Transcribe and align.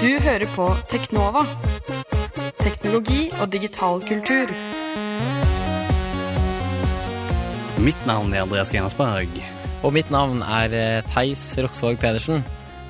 Du 0.00 0.18
hører 0.18 0.46
på 0.54 0.68
Teknova. 0.90 1.42
Teknologi 2.58 3.30
og 3.40 3.52
digital 3.52 4.00
kultur. 4.08 4.52
Mitt 7.82 8.06
navn 8.06 8.32
er 8.32 8.42
Andreas 8.42 8.70
Grenasberg. 8.70 9.57
Og 9.86 9.92
mitt 9.94 10.08
navn 10.10 10.40
er 10.42 10.72
eh, 10.74 11.02
Theis 11.12 11.52
Roksvåg 11.62 12.00
Pedersen. 12.02 12.42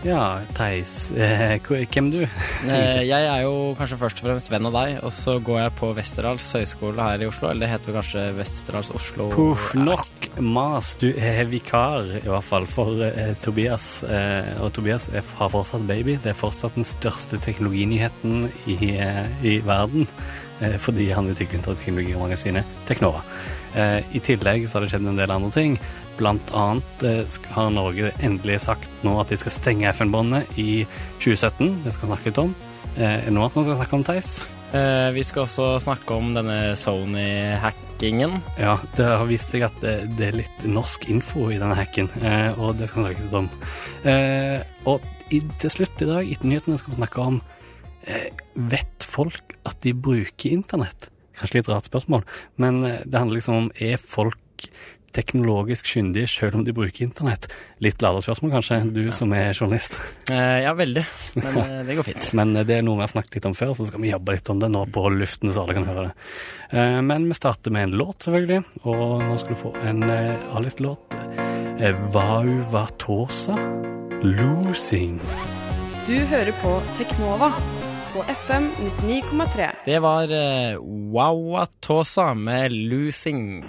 Ja, 0.06 0.38
Theis, 0.54 1.10
eh, 1.10 1.56
hvem 1.90 2.06
du? 2.12 2.20
Eh, 2.70 3.00
Jeg 3.08 3.24
er 3.26 3.42
jo 3.44 3.74
kanskje 3.78 3.98
først 4.00 4.20
og 4.22 4.28
fremst 4.28 4.48
venn 4.50 4.66
av 4.70 4.74
deg, 4.76 4.94
og 5.04 5.12
så 5.14 5.34
går 5.42 5.58
jeg 5.64 5.74
på 5.80 5.90
Westerdals 5.96 6.46
høgskole 6.54 7.02
her 7.10 7.22
i 7.24 7.28
Oslo. 7.28 7.50
Eller 7.50 7.66
det 7.66 7.70
heter 7.74 7.90
vel 7.90 7.98
kanskje 7.98 8.24
Westerdals 8.38 8.90
Oslo 8.94 9.26
Puff, 9.34 9.68
nok 9.76 10.30
mas. 10.40 10.94
Du 11.02 11.08
er 11.12 11.42
vikar, 11.50 12.08
i 12.22 12.24
hvert 12.30 12.46
fall, 12.46 12.66
for 12.70 13.04
eh, 13.10 13.34
Tobias. 13.42 13.90
Eh, 14.08 14.54
og 14.64 14.72
Tobias 14.78 15.10
er, 15.12 15.26
har 15.42 15.52
fortsatt 15.54 15.84
baby. 15.90 16.16
Det 16.24 16.32
er 16.32 16.40
fortsatt 16.40 16.78
den 16.78 16.88
største 16.88 17.40
teknologinyheten 17.44 18.46
i, 18.70 18.78
i 19.44 19.58
verden. 19.66 20.08
Eh, 20.62 20.78
fordi 20.82 21.10
han 21.14 21.28
utvikler 21.30 21.62
teknologimagasinet 21.68 22.66
Teknova. 22.88 23.20
Eh, 23.76 24.00
I 24.14 24.22
tillegg 24.24 24.64
så 24.70 24.78
har 24.78 24.86
det 24.86 24.94
skjedd 24.94 25.10
en 25.10 25.20
del 25.20 25.34
andre 25.36 25.52
ting. 25.54 25.76
Blant 26.18 26.50
annet 26.56 27.02
eh, 27.06 27.36
har 27.54 27.70
Norge 27.70 28.10
endelig 28.24 28.62
sagt 28.66 29.02
nå 29.06 29.14
at 29.20 29.30
de 29.30 29.38
skal 29.38 29.54
stenge 29.54 29.90
FN-båndet 29.92 30.58
i 30.58 30.82
2017. 31.22 31.84
Det 31.84 31.94
skal 31.94 32.08
vi 32.08 32.12
snakke 32.12 32.30
litt 32.30 32.40
om. 32.42 32.54
Eh, 32.96 33.04
er 33.04 33.26
det 33.28 33.34
noe 33.34 33.46
annet 33.46 33.58
man 33.60 33.66
skal 33.68 33.78
snakke 33.78 33.98
om, 33.98 34.06
Theis? 34.06 34.32
Eh, 34.74 35.10
Vi 35.14 35.24
skal 35.26 35.44
også 35.44 35.68
snakke 35.84 36.16
om 36.16 36.32
denne 36.34 36.56
Sony-hackingen. 36.78 38.34
Ja, 38.58 38.76
det 38.96 39.06
har 39.06 39.28
vist 39.30 39.52
seg 39.52 39.68
at 39.68 39.78
det, 39.82 40.26
er 40.26 40.40
litt 40.40 40.66
norsk 40.66 41.06
info 41.12 41.52
i 41.52 41.60
denne 41.60 41.78
hacken, 41.78 42.10
og 42.58 42.74
det 42.80 42.90
skal 42.90 43.04
vi 43.04 43.06
snakke 43.06 43.26
litt 43.28 43.38
om. 43.38 43.48
Og 44.90 45.06
til 45.62 45.72
slutt 45.72 46.02
i 46.02 46.10
dag, 46.10 46.34
etter 46.34 46.50
nyhetene, 46.50 46.80
skal 46.80 46.94
vi 46.94 47.00
snakke 47.02 47.30
om 47.30 47.40
Vet 48.56 49.04
folk 49.04 49.56
at 49.68 49.82
de 49.84 49.92
bruker 49.92 50.54
internett? 50.54 51.10
Kanskje 51.36 51.58
litt 51.58 51.68
rart 51.68 51.88
spørsmål, 51.90 52.22
men 52.56 52.80
det 52.80 53.18
handler 53.18 53.36
liksom 53.36 53.58
om 53.58 53.66
er 53.76 53.98
folk 54.00 54.70
teknologisk 55.16 55.86
kyndige 55.86 56.28
selv 56.30 56.54
om 56.58 56.64
de 56.66 56.72
bruker 56.76 57.04
internett? 57.06 57.48
Litt 57.84 58.02
laderspørsmål 58.02 58.52
kanskje, 58.56 58.78
du 58.94 59.10
som 59.14 59.32
er 59.36 59.52
journalist. 59.54 59.98
Eh, 60.30 60.62
Ja, 60.64 60.74
veldig. 60.74 61.04
Men 61.38 61.58
eh, 61.62 61.82
det 61.88 61.96
går 61.98 62.08
fint. 62.10 62.28
Men 62.38 62.56
eh, 62.56 62.64
det 62.68 62.78
er 62.78 62.82
noe 62.86 62.98
vi 63.00 63.06
har 63.06 63.12
snakket 63.14 63.38
litt 63.38 63.48
om 63.50 63.54
før, 63.58 63.72
så 63.78 63.86
skal 63.88 64.02
vi 64.04 64.12
jobbe 64.12 64.36
litt 64.36 64.50
om 64.52 64.60
det 64.62 64.70
nå 64.74 64.84
på 64.94 65.06
luften, 65.14 65.52
så 65.54 65.64
alle 65.64 65.78
kan 65.78 65.88
høre 65.88 66.08
det. 66.08 66.14
Eh, 66.78 67.00
Men 67.02 67.28
vi 67.30 67.34
starter 67.38 67.70
med 67.74 67.88
en 67.88 67.96
låt, 68.02 68.22
selvfølgelig. 68.26 68.62
Og 68.84 69.22
nå 69.24 69.38
skal 69.40 69.54
du 69.56 69.60
få 69.62 69.74
en 69.88 70.02
eh, 70.10 70.56
A-list-låt. 70.58 71.18
Vauvatosa 72.12 73.54
'Losing'. 74.22 75.20
Du 76.08 76.14
hører 76.26 76.52
på 76.62 76.72
Teknova 76.98 77.52
på 78.14 78.24
FM 78.32 78.66
99,3. 79.06 79.68
Det 79.84 79.98
var 80.02 80.32
eh, 80.32 80.74
Wawatosa 81.14 82.34
med 82.34 82.72
'Losing'. 82.72 83.62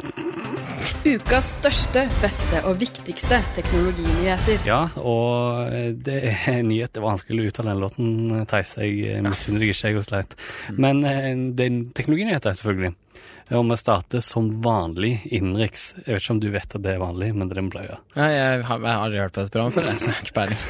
Ukas 1.06 1.54
største, 1.56 2.02
beste 2.20 2.60
og 2.68 2.80
viktigste 2.82 3.38
teknologinyheter. 3.56 4.64
Ja, 4.68 4.80
og 4.98 5.70
eh, 5.72 5.92
det 5.96 6.18
er 6.28 6.62
nyhet. 6.66 6.92
Det 6.94 7.02
er 7.02 7.06
vanskelig 7.06 7.46
å 7.46 7.50
uttale 7.52 7.74
den 7.74 7.84
låten, 7.84 8.10
Theis. 8.50 8.74
Jeg 8.82 8.98
eh, 9.08 9.22
misunner 9.24 9.64
deg 9.64 9.74
ikke, 9.74 9.92
jeg 9.92 10.00
og 10.00 10.14
leit. 10.14 10.36
Men 10.76 11.02
eh, 11.08 11.30
det 11.56 11.66
er 11.66 11.72
en 11.72 11.82
teknologinyhet, 11.96 12.50
selvfølgelig. 12.60 12.94
Og 13.58 13.66
vi 13.72 13.80
starter 13.82 14.24
som 14.26 14.50
vanlig 14.64 15.16
innenriks. 15.26 15.92
Jeg 16.04 16.08
vet 16.10 16.24
ikke 16.24 16.36
om 16.36 16.42
du 16.44 16.50
vet 16.54 16.80
at 16.80 16.86
det 16.86 16.96
er 16.96 17.04
vanlig, 17.04 17.34
men 17.36 17.50
det 17.50 17.58
er 17.58 17.64
en 17.64 17.74
bløye. 17.74 18.00
Ja, 18.16 18.30
jeg, 18.30 18.64
har, 18.70 18.84
jeg 18.84 18.92
har 18.92 19.06
aldri 19.06 19.24
hørt 19.24 19.36
på 19.36 19.44
dette 19.44 19.56
programmet 19.56 19.80
før, 19.80 19.90
jeg, 19.90 20.02
så 20.02 20.10
jeg 20.10 20.18
har 20.18 20.28
ikke 20.28 20.40
peiling. 20.42 20.66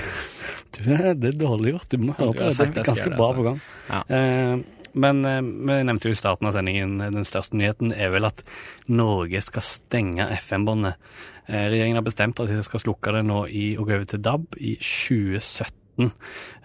Du, 0.69 0.83
det 0.85 1.31
er 1.31 1.33
dårlig 1.33 1.71
gjort. 1.73 1.87
Du 1.89 2.03
må 2.05 2.13
høre 2.13 2.33
på 2.37 2.45
det. 2.45 2.67
Det 2.69 2.83
er 2.83 2.85
ganske 2.87 3.09
bra 3.09 3.25
altså. 3.25 3.37
program. 3.39 3.57
Ja. 3.89 4.01
Eh, 4.15 4.78
men 4.93 5.23
eh, 5.27 5.41
vi 5.41 5.79
nevnte 5.87 6.09
jo 6.09 6.15
i 6.15 6.19
starten 6.19 6.49
av 6.49 6.55
sendingen 6.55 6.99
eh, 7.01 7.11
den 7.13 7.27
største 7.27 7.57
nyheten 7.59 7.93
er 7.95 8.13
vel 8.13 8.27
at 8.29 8.43
Norge 8.89 9.41
skal 9.45 9.65
stenge 9.65 10.29
FM-båndet. 10.39 10.99
Eh, 11.47 11.67
regjeringen 11.71 11.99
har 11.99 12.07
bestemt 12.07 12.39
at 12.41 12.51
de 12.51 12.63
skal 12.65 12.83
slukke 12.83 13.13
det 13.17 13.25
nå 13.27 13.43
i, 13.47 13.73
og 13.77 13.89
gå 13.89 13.97
over 13.97 14.09
til 14.09 14.23
DAB 14.25 14.57
i 14.59 14.75
2017. 14.79 16.09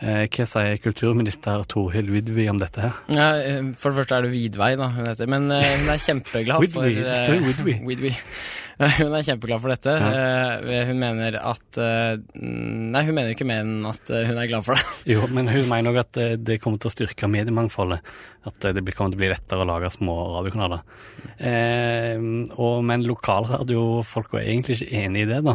Eh, 0.04 0.24
hva 0.30 0.46
sier 0.46 0.82
kulturminister 0.82 1.64
Torhild 1.70 2.12
Vidvi 2.14 2.48
om 2.52 2.60
dette 2.62 2.84
her? 2.84 3.00
Ja, 3.10 3.30
for 3.80 3.90
det 3.90 4.02
første 4.02 4.18
er 4.18 4.28
det 4.28 4.34
Vidvei, 4.34 4.74
da, 4.78 4.92
hun 4.94 5.08
heter. 5.10 5.30
Men 5.30 5.48
hun 5.50 5.90
er 5.90 6.04
kjempeglad 6.04 6.68
for 6.70 6.86
Widway, 7.88 8.14
Hun 8.98 9.14
er 9.14 9.22
kjempeglad 9.26 9.62
for 9.62 9.70
dette. 9.74 9.92
Eh, 9.94 10.84
Hun 10.88 10.98
mener 10.98 11.36
at 11.40 11.78
eh, 11.78 12.16
Nei, 12.42 13.02
hun 13.06 13.14
mener 13.16 13.30
ikke 13.34 13.46
mer 13.46 13.62
enn 13.62 13.84
at 13.86 14.10
eh, 14.10 14.24
hun 14.28 14.38
er 14.40 14.48
glad 14.50 14.64
for 14.66 14.74
det. 14.78 14.84
Jo, 15.14 15.26
men 15.30 15.48
hun 15.52 15.68
mener 15.70 15.92
òg 15.94 16.00
at 16.02 16.18
det 16.42 16.58
kommer 16.62 16.80
til 16.82 16.90
å 16.90 16.94
styrke 16.94 17.28
mediemangfoldet. 17.30 18.02
At 18.44 18.60
det 18.76 18.82
kommer 18.92 19.14
til 19.14 19.18
å 19.18 19.22
bli 19.22 19.30
lettere 19.32 19.64
å 19.64 19.68
lage 19.68 19.88
små 19.94 20.14
radiokanaler. 20.34 20.82
Eh, 21.38 22.18
og, 22.58 22.82
men 22.86 23.04
lokalradiofolk 23.08 24.34
var 24.34 24.44
egentlig 24.44 24.78
ikke 24.80 25.00
enig 25.04 25.24
i 25.24 25.28
det, 25.30 25.38
da. 25.46 25.54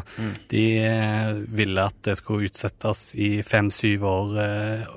De 0.51 0.63
eh, 0.83 1.33
ville 1.59 1.85
at 1.91 1.99
det 2.07 2.15
skulle 2.19 2.49
utsettes 2.49 3.03
i 3.19 3.29
fem-syv 3.45 4.05
år 4.09 4.33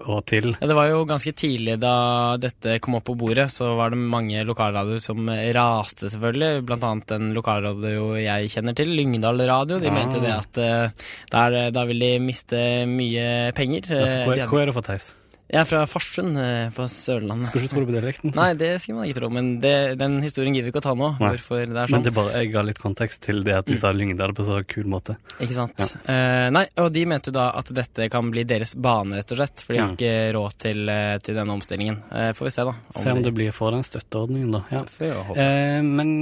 og 0.07 0.23
til. 0.31 0.53
Ja, 0.61 0.71
det 0.71 0.79
var 0.79 0.89
jo 0.93 1.03
ganske 1.09 1.35
tidlig 1.37 1.77
da 1.83 1.95
dette 2.41 2.79
kom 2.85 2.97
opp 2.99 3.07
på 3.11 3.17
bordet, 3.19 3.49
så 3.53 3.73
var 3.79 3.93
det 3.93 4.01
mange 4.01 4.45
lokalradioer 4.49 5.03
som 5.05 5.29
raste, 5.57 6.09
selvfølgelig. 6.13 6.65
Blant 6.69 6.87
annet 6.89 7.15
en 7.19 7.33
lokalradio 7.37 8.12
jeg 8.21 8.53
kjenner 8.53 8.77
til, 8.77 8.93
Lyngdal 8.99 9.43
Radio. 9.49 9.81
De 9.81 9.91
ja. 9.91 9.95
mente 9.95 10.21
jo 10.21 10.25
det 10.25 10.35
at 10.35 10.63
eh, 10.63 11.09
der, 11.33 11.59
da 11.75 11.87
vil 11.89 12.05
de 12.05 12.13
miste 12.23 12.63
mye 12.91 13.27
penger. 13.57 13.91
Eh, 13.91 14.23
Hva, 14.29 14.63
er 14.63 14.71
det 14.71 14.77
for 14.77 14.87
Theis? 14.87 15.13
Jeg 15.53 15.61
er 15.61 15.67
fra 15.69 15.83
Farsund 15.85 16.39
eh, 16.41 16.71
på 16.73 16.87
Sørlandet. 16.89 17.51
Skal 17.51 17.61
ikke 17.67 17.75
tro 17.75 17.81
det 17.83 17.89
på 17.91 17.95
dialekten. 17.99 18.31
Nei, 18.39 18.47
det 18.57 18.71
skulle 18.81 19.03
man 19.03 19.09
ikke 19.11 19.19
tro, 19.21 19.29
men 19.37 19.51
det, 19.61 19.73
den 20.01 20.15
historien 20.25 20.55
gidder 20.57 20.71
vi 20.71 20.73
ikke 20.73 20.81
å 20.81 20.85
ta 20.87 20.95
nå. 20.97 21.11
Nei. 21.21 21.33
Hvorfor 21.35 21.61
det 21.69 21.77
er 21.77 21.91
sånn. 21.91 21.93
Men 21.99 22.07
det 22.07 22.09
er 22.13 22.17
bare, 22.17 22.33
jeg 22.41 22.53
ga 22.55 22.63
litt 22.65 22.81
kontekst 22.81 23.21
til 23.27 23.43
det 23.45 23.57
at 23.59 23.69
du 23.69 23.75
sa 23.77 23.91
Lyngdal 23.93 24.33
på 24.39 24.47
så 24.49 24.63
kul 24.65 24.89
måte. 24.89 25.19
Ikke 25.45 25.53
sant. 25.59 25.85
Eh, 26.09 26.47
nei, 26.57 26.63
og 26.81 26.89
de 26.97 27.03
mente 27.11 27.29
jo 27.29 27.35
da 27.37 27.51
at 27.61 27.69
dette 27.77 28.07
kan 28.15 28.31
bli 28.33 28.47
deres 28.49 28.73
bane, 28.81 29.19
rett 29.21 29.35
og 29.37 29.43
slett. 29.43 29.61
For 29.67 29.77
de 29.77 29.83
har 29.83 29.91
Mm. 29.93 29.97
ikke 29.99 30.15
råd 30.39 30.57
til, 30.65 30.81
eh, 30.89 31.19
til 31.27 31.35
denne 31.37 31.53
omstillingen. 31.59 32.01
Uh, 32.09 32.31
får 32.33 32.49
vi 32.49 32.55
se, 32.57 32.65
da. 32.71 32.75
Se 32.97 33.13
om 33.13 33.23
det 33.23 33.35
blir 33.37 33.53
for 33.53 33.77
den 33.77 33.85
støtteordningen, 33.85 34.53
da. 34.57 34.63
Ja. 34.73 34.83
Får 34.89 35.07
jeg 35.11 35.27
håpe. 35.29 35.37
Uh, 35.37 35.83
men 35.83 36.13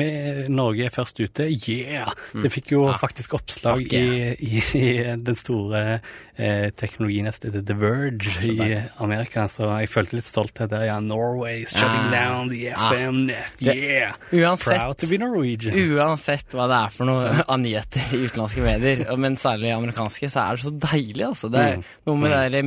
med 0.00 0.48
Norge 0.48 0.86
er 0.88 0.94
først 0.96 1.20
ute. 1.20 1.50
Yeah! 1.68 2.08
Det 2.32 2.48
fikk 2.56 2.72
jo 2.72 2.86
Ja. 2.88 2.96
faktisk 2.96 3.36
oppslag 3.36 3.84
Fuck 3.84 3.92
i, 3.92 4.36
i, 4.40 4.64
i 4.80 5.16
den 5.20 5.36
store 5.36 6.00
eh, 6.40 6.70
teknologinettstedet 6.80 7.62
The 7.68 7.74
Verge 7.76 8.32
i. 8.48 8.78
Amerika, 9.04 9.44
så 9.52 9.68
jeg 9.80 9.90
følte 9.92 10.16
litt 10.18 10.28
stolthet 10.28 10.70
der. 10.72 10.86
Ja, 10.88 10.98
Norway 11.04 11.62
is 11.66 11.74
shutting 11.74 12.08
Ah. 12.08 12.10
down 12.14 12.48
the 12.48 12.70
Ah. 12.72 12.90
FM 12.94 13.26
net. 13.26 13.52
Det- 13.58 13.76
Yeah! 13.76 14.14
Uansett 14.32 14.80
Proud 14.80 14.98
to 14.98 15.06
be 15.06 15.18
Norwegian. 15.18 15.74
Uansett 15.74 16.48
hva 16.56 16.66
det 16.70 16.78
er 16.86 16.90
for 16.96 17.04
noe 17.06 17.44
av 17.48 17.58
nyheter 17.60 18.14
i 18.16 18.24
utenlandske 18.26 18.62
medier, 18.64 19.04
men 19.16 19.36
særlig 19.36 19.72
amerikanske, 19.76 20.30
så 20.32 20.46
er 20.48 20.56
det 20.56 20.64
så 20.64 20.72
deilig, 20.88 21.26
altså. 21.28 21.50
Det 21.50 21.60
er 21.60 21.76
Mm. 21.76 21.84
noe 22.06 22.16
med 22.16 22.30
det 22.32 22.52
der 22.52 22.62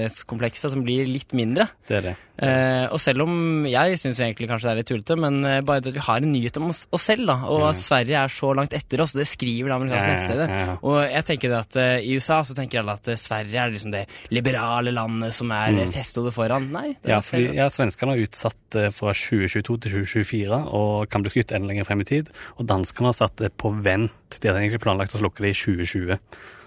mindreverdighetskomplekset 0.00 0.70
som 0.70 0.84
blir 0.84 1.06
litt 1.08 1.32
mindre. 1.36 1.68
Det 1.88 1.96
er 1.98 2.00
det. 2.10 2.16
Eh, 2.38 2.84
og 2.92 3.00
selv 3.00 3.22
om 3.24 3.64
jeg 3.64 3.96
syns 3.96 4.18
egentlig 4.20 4.46
kanskje 4.50 4.68
det 4.68 4.72
er 4.74 4.76
litt 4.82 4.90
tullete, 4.90 5.16
men 5.18 5.38
eh, 5.48 5.60
bare 5.64 5.80
det 5.80 5.94
at 5.94 5.96
vi 5.96 6.04
har 6.04 6.18
en 6.20 6.32
nyhet 6.34 6.58
om 6.60 6.66
oss, 6.68 6.82
oss 6.92 7.06
selv, 7.08 7.24
da, 7.30 7.36
og 7.48 7.62
at 7.70 7.80
Sverige 7.80 8.18
er 8.20 8.28
så 8.28 8.50
langt 8.54 8.74
etter 8.76 9.00
oss, 9.00 9.14
det 9.16 9.24
skriver 9.26 9.70
det 9.70 9.76
amerikanske 9.78 10.10
nettstedet. 10.12 10.78
Og 10.84 10.98
jeg 11.08 11.24
tenker 11.30 11.48
det 11.54 11.60
at 11.62 11.76
eh, 11.80 12.04
i 12.04 12.16
USA 12.18 12.42
så 12.44 12.54
tenker 12.58 12.82
alle 12.82 12.92
at 12.98 13.08
eh, 13.08 13.15
Sverige 13.20 13.62
er 13.62 13.72
liksom 13.74 13.94
det 13.94 14.04
liberale 14.34 14.94
landet 14.94 15.36
som 15.36 15.52
er 15.54 15.74
mm. 15.76 15.92
testhodet 15.94 16.34
foran. 16.36 16.68
Nei. 16.74 16.88
det 17.00 17.14
Ja, 17.14 17.20
fordi 17.24 17.56
ja, 17.58 17.68
svenskene 17.72 18.16
har 18.16 18.26
utsatt 18.26 18.78
eh, 18.78 18.90
fra 18.94 19.14
2022 19.16 19.78
til 19.86 19.96
2024 19.98 20.60
og 20.80 21.08
kan 21.12 21.24
bli 21.24 21.34
skutt 21.34 21.54
enda 21.56 21.72
lenger 21.72 21.88
frem 21.88 22.04
i 22.04 22.08
tid. 22.08 22.30
Og 22.56 22.68
danskene 22.68 23.12
har 23.12 23.18
satt 23.18 23.38
det 23.42 23.54
på 23.60 23.72
vent. 23.74 24.38
De 24.38 24.48
hadde 24.48 24.62
egentlig 24.62 24.84
planlagt 24.84 25.16
å 25.16 25.22
slukke 25.22 25.46
det 25.46 25.54
i 25.54 25.58
2020. 25.58 26.20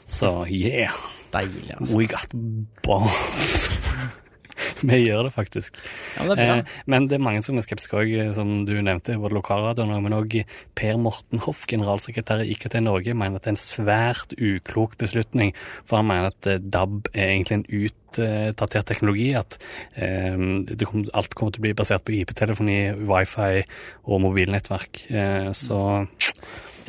Så 0.09 0.33
yeah, 0.49 0.95
Deilig, 1.33 1.75
altså. 1.77 1.97
we 1.97 2.07
got 2.07 2.33
balls. 2.81 3.69
Vi 4.89 5.00
gjør 5.01 5.27
det 5.27 5.33
faktisk. 5.35 5.77
Ja, 6.17 6.25
men 6.25 6.31
det 6.38 6.45
er. 6.45 6.61
Eh, 6.61 6.77
men 6.89 7.07
det 7.09 7.17
er 7.17 7.23
mange 7.23 7.44
som 7.45 7.57
er 7.59 7.65
skeptiske 7.65 8.00
òg, 8.00 8.13
som 8.38 8.63
du 8.67 8.75
nevnte, 8.75 9.17
både 9.19 9.38
lokalradioene, 9.38 10.00
men 10.03 10.17
òg 10.17 10.39
Per 10.77 11.00
Morten 11.01 11.44
Hoff, 11.45 11.65
generalsekretær 11.69 12.44
i 12.44 12.53
IKT 12.56 12.79
Norge, 12.83 13.15
mener 13.17 13.39
at 13.39 13.47
det 13.47 13.53
er 13.53 13.57
en 13.57 13.63
svært 13.63 14.35
uklok 14.38 14.97
beslutning. 15.01 15.53
For 15.88 16.00
han 16.00 16.09
mener 16.09 16.31
at 16.33 16.50
eh, 16.50 16.61
DAB 16.61 17.11
er 17.13 17.33
egentlig 17.33 17.59
en 17.59 17.67
utdatert 17.83 18.89
teknologi. 18.89 19.31
At 19.39 19.59
eh, 19.95 20.39
det 20.69 20.89
kom, 20.89 21.06
alt 21.13 21.35
kommer 21.35 21.56
til 21.56 21.63
å 21.63 21.67
bli 21.69 21.75
basert 21.77 22.07
på 22.07 22.15
IP-telefoni, 22.19 22.79
wifi 23.09 23.63
og 24.06 24.25
mobilnettverk. 24.27 25.06
Eh, 25.09 25.51
så 25.57 25.83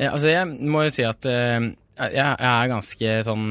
Ja, 0.01 0.15
altså 0.15 0.31
jeg 0.31 0.69
må 0.71 0.87
jo 0.87 0.93
si 0.95 1.03
at 1.05 1.27
eh, 1.29 1.71
Jeg, 1.99 2.13
jeg 2.15 2.47
er 2.47 2.69
ganske 2.71 3.09
sånn 3.27 3.47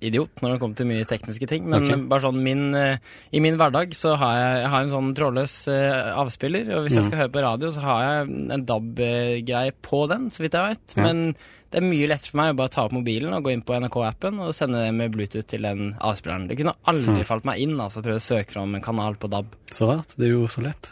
idiot 0.00 0.40
når 0.42 0.54
det 0.54 0.60
kommer 0.62 0.76
til 0.78 0.86
mye 0.88 1.04
tekniske 1.06 1.46
ting. 1.50 1.66
Men 1.68 1.84
okay. 1.84 2.00
bare 2.10 2.24
sånn 2.24 2.40
min, 2.42 2.62
eh, 2.74 2.96
i 3.36 3.42
min 3.44 3.58
hverdag 3.60 3.92
så 3.94 4.14
har 4.18 4.38
jeg, 4.38 4.54
jeg 4.64 4.70
har 4.72 4.80
en 4.86 4.90
sånn 4.94 5.10
trådløs 5.14 5.56
eh, 5.70 6.12
avspiller. 6.18 6.70
Og 6.78 6.86
hvis 6.86 6.96
jeg 6.96 7.04
Mm. 7.04 7.08
skal 7.10 7.18
høre 7.22 7.34
på 7.36 7.42
radio, 7.44 7.70
så 7.70 7.80
har 7.84 8.00
jeg 8.06 8.50
en 8.56 8.64
DAB-greie 8.64 9.72
på 9.84 10.08
den, 10.10 10.30
så 10.32 10.42
vidt 10.42 10.56
jeg 10.56 10.74
vet. 10.74 10.96
Ja. 10.96 11.02
Men 11.04 11.22
det 11.70 11.80
er 11.82 11.86
mye 11.90 12.08
lettere 12.08 12.30
for 12.30 12.40
meg 12.40 12.54
å 12.54 12.58
bare 12.62 12.70
ta 12.70 12.84
opp 12.86 12.92
mobilen 12.96 13.34
og 13.34 13.44
gå 13.44 13.52
inn 13.52 13.62
på 13.66 13.74
NRK-appen 13.76 14.40
og 14.40 14.54
sende 14.54 14.80
det 14.84 14.92
med 14.94 15.12
Bluetooth 15.14 15.46
til 15.50 15.62
den 15.66 15.94
avspilleren. 16.00 16.48
Det 16.48 16.56
kunne 16.60 16.74
aldri 16.86 17.20
Mm. 17.20 17.26
falt 17.26 17.44
meg 17.44 17.58
inn 17.60 17.76
altså 17.78 18.02
prøve 18.02 18.16
å 18.22 18.28
søke 18.28 18.50
fram 18.52 18.74
en 18.74 18.80
kanal 18.82 19.14
på 19.16 19.28
DAB. 19.28 19.46
Så 19.70 19.86
rart. 19.90 20.14
Det 20.16 20.26
er 20.28 20.34
jo 20.38 20.46
så 20.46 20.62
lett. 20.62 20.90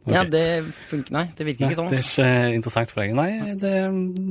Ok. 0.00 0.14
Ja, 0.14 0.22
det 0.24 0.44
funker 0.88 1.12
Nei, 1.12 1.26
det 1.36 1.44
virker 1.44 1.66
Nei, 1.66 1.68
ikke 1.74 1.76
sånn. 1.76 1.90
det 1.92 1.98
er 2.00 2.06
ikke 2.06 2.56
interessant 2.56 2.92
for 2.92 3.02
deg. 3.02 3.10
Nei, 3.18 3.54
det 3.60 3.72
er 3.82 3.90
mm, 3.92 4.30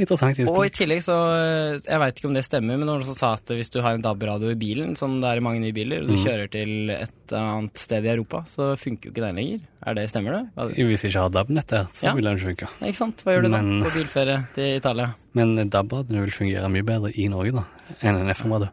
interessant 0.00 0.40
Og 0.48 0.60
i 0.64 0.70
tillegg 0.72 1.02
så 1.04 1.18
eh, 1.34 1.74
Jeg 1.84 2.00
veit 2.00 2.20
ikke 2.20 2.30
om 2.30 2.38
det 2.38 2.46
stemmer, 2.46 2.80
men 2.80 2.88
noen 2.88 3.04
som 3.04 3.18
sa 3.18 3.34
at 3.36 3.52
hvis 3.52 3.68
du 3.74 3.82
har 3.84 3.98
en 3.98 4.04
DAB-radio 4.04 4.54
i 4.54 4.56
bilen, 4.56 4.94
som 4.96 5.18
det 5.20 5.28
er 5.28 5.42
i 5.42 5.44
mange 5.44 5.60
nye 5.60 5.76
biler, 5.76 6.00
og 6.00 6.08
du 6.08 6.16
mm. 6.16 6.22
kjører 6.24 6.48
til 6.54 6.94
et 6.96 7.12
eller 7.32 7.50
annet 7.58 7.78
sted 7.78 8.04
i 8.04 8.08
Europa, 8.14 8.44
så 8.46 8.72
funker 8.78 9.08
jo 9.08 9.12
ikke 9.14 9.26
den 9.26 9.36
lenger. 9.36 9.60
Er 9.86 9.94
det, 9.94 10.08
Stemmer 10.08 10.32
det? 10.56 10.74
Hvis 10.78 11.02
jeg 11.04 11.10
ikke 11.12 11.20
har 11.20 11.28
DAB-nettet, 11.30 11.88
så 11.92 12.02
Ja. 12.06 12.14
ville 12.14 12.30
den 12.30 12.38
ikke 12.38 12.48
funke. 12.66 12.68
Ikke 12.88 12.96
sant? 12.96 13.22
Hva 13.24 13.32
gjør 13.36 13.42
du 13.42 13.48
Men- 13.50 13.80
da 13.80 13.88
på 13.88 13.92
bilferie 13.98 14.46
til 14.54 14.76
Italia? 14.78 15.14
Men 15.34 15.56
DAB-radioen 15.68 16.22
vil 16.24 16.30
fungere 16.30 16.70
mye 16.70 16.82
bedre 16.84 17.10
i 17.18 17.28
Norge 17.28 17.52
da, 17.52 17.64
enn 18.02 18.16
en 18.16 18.30
FM-radio. 18.30 18.68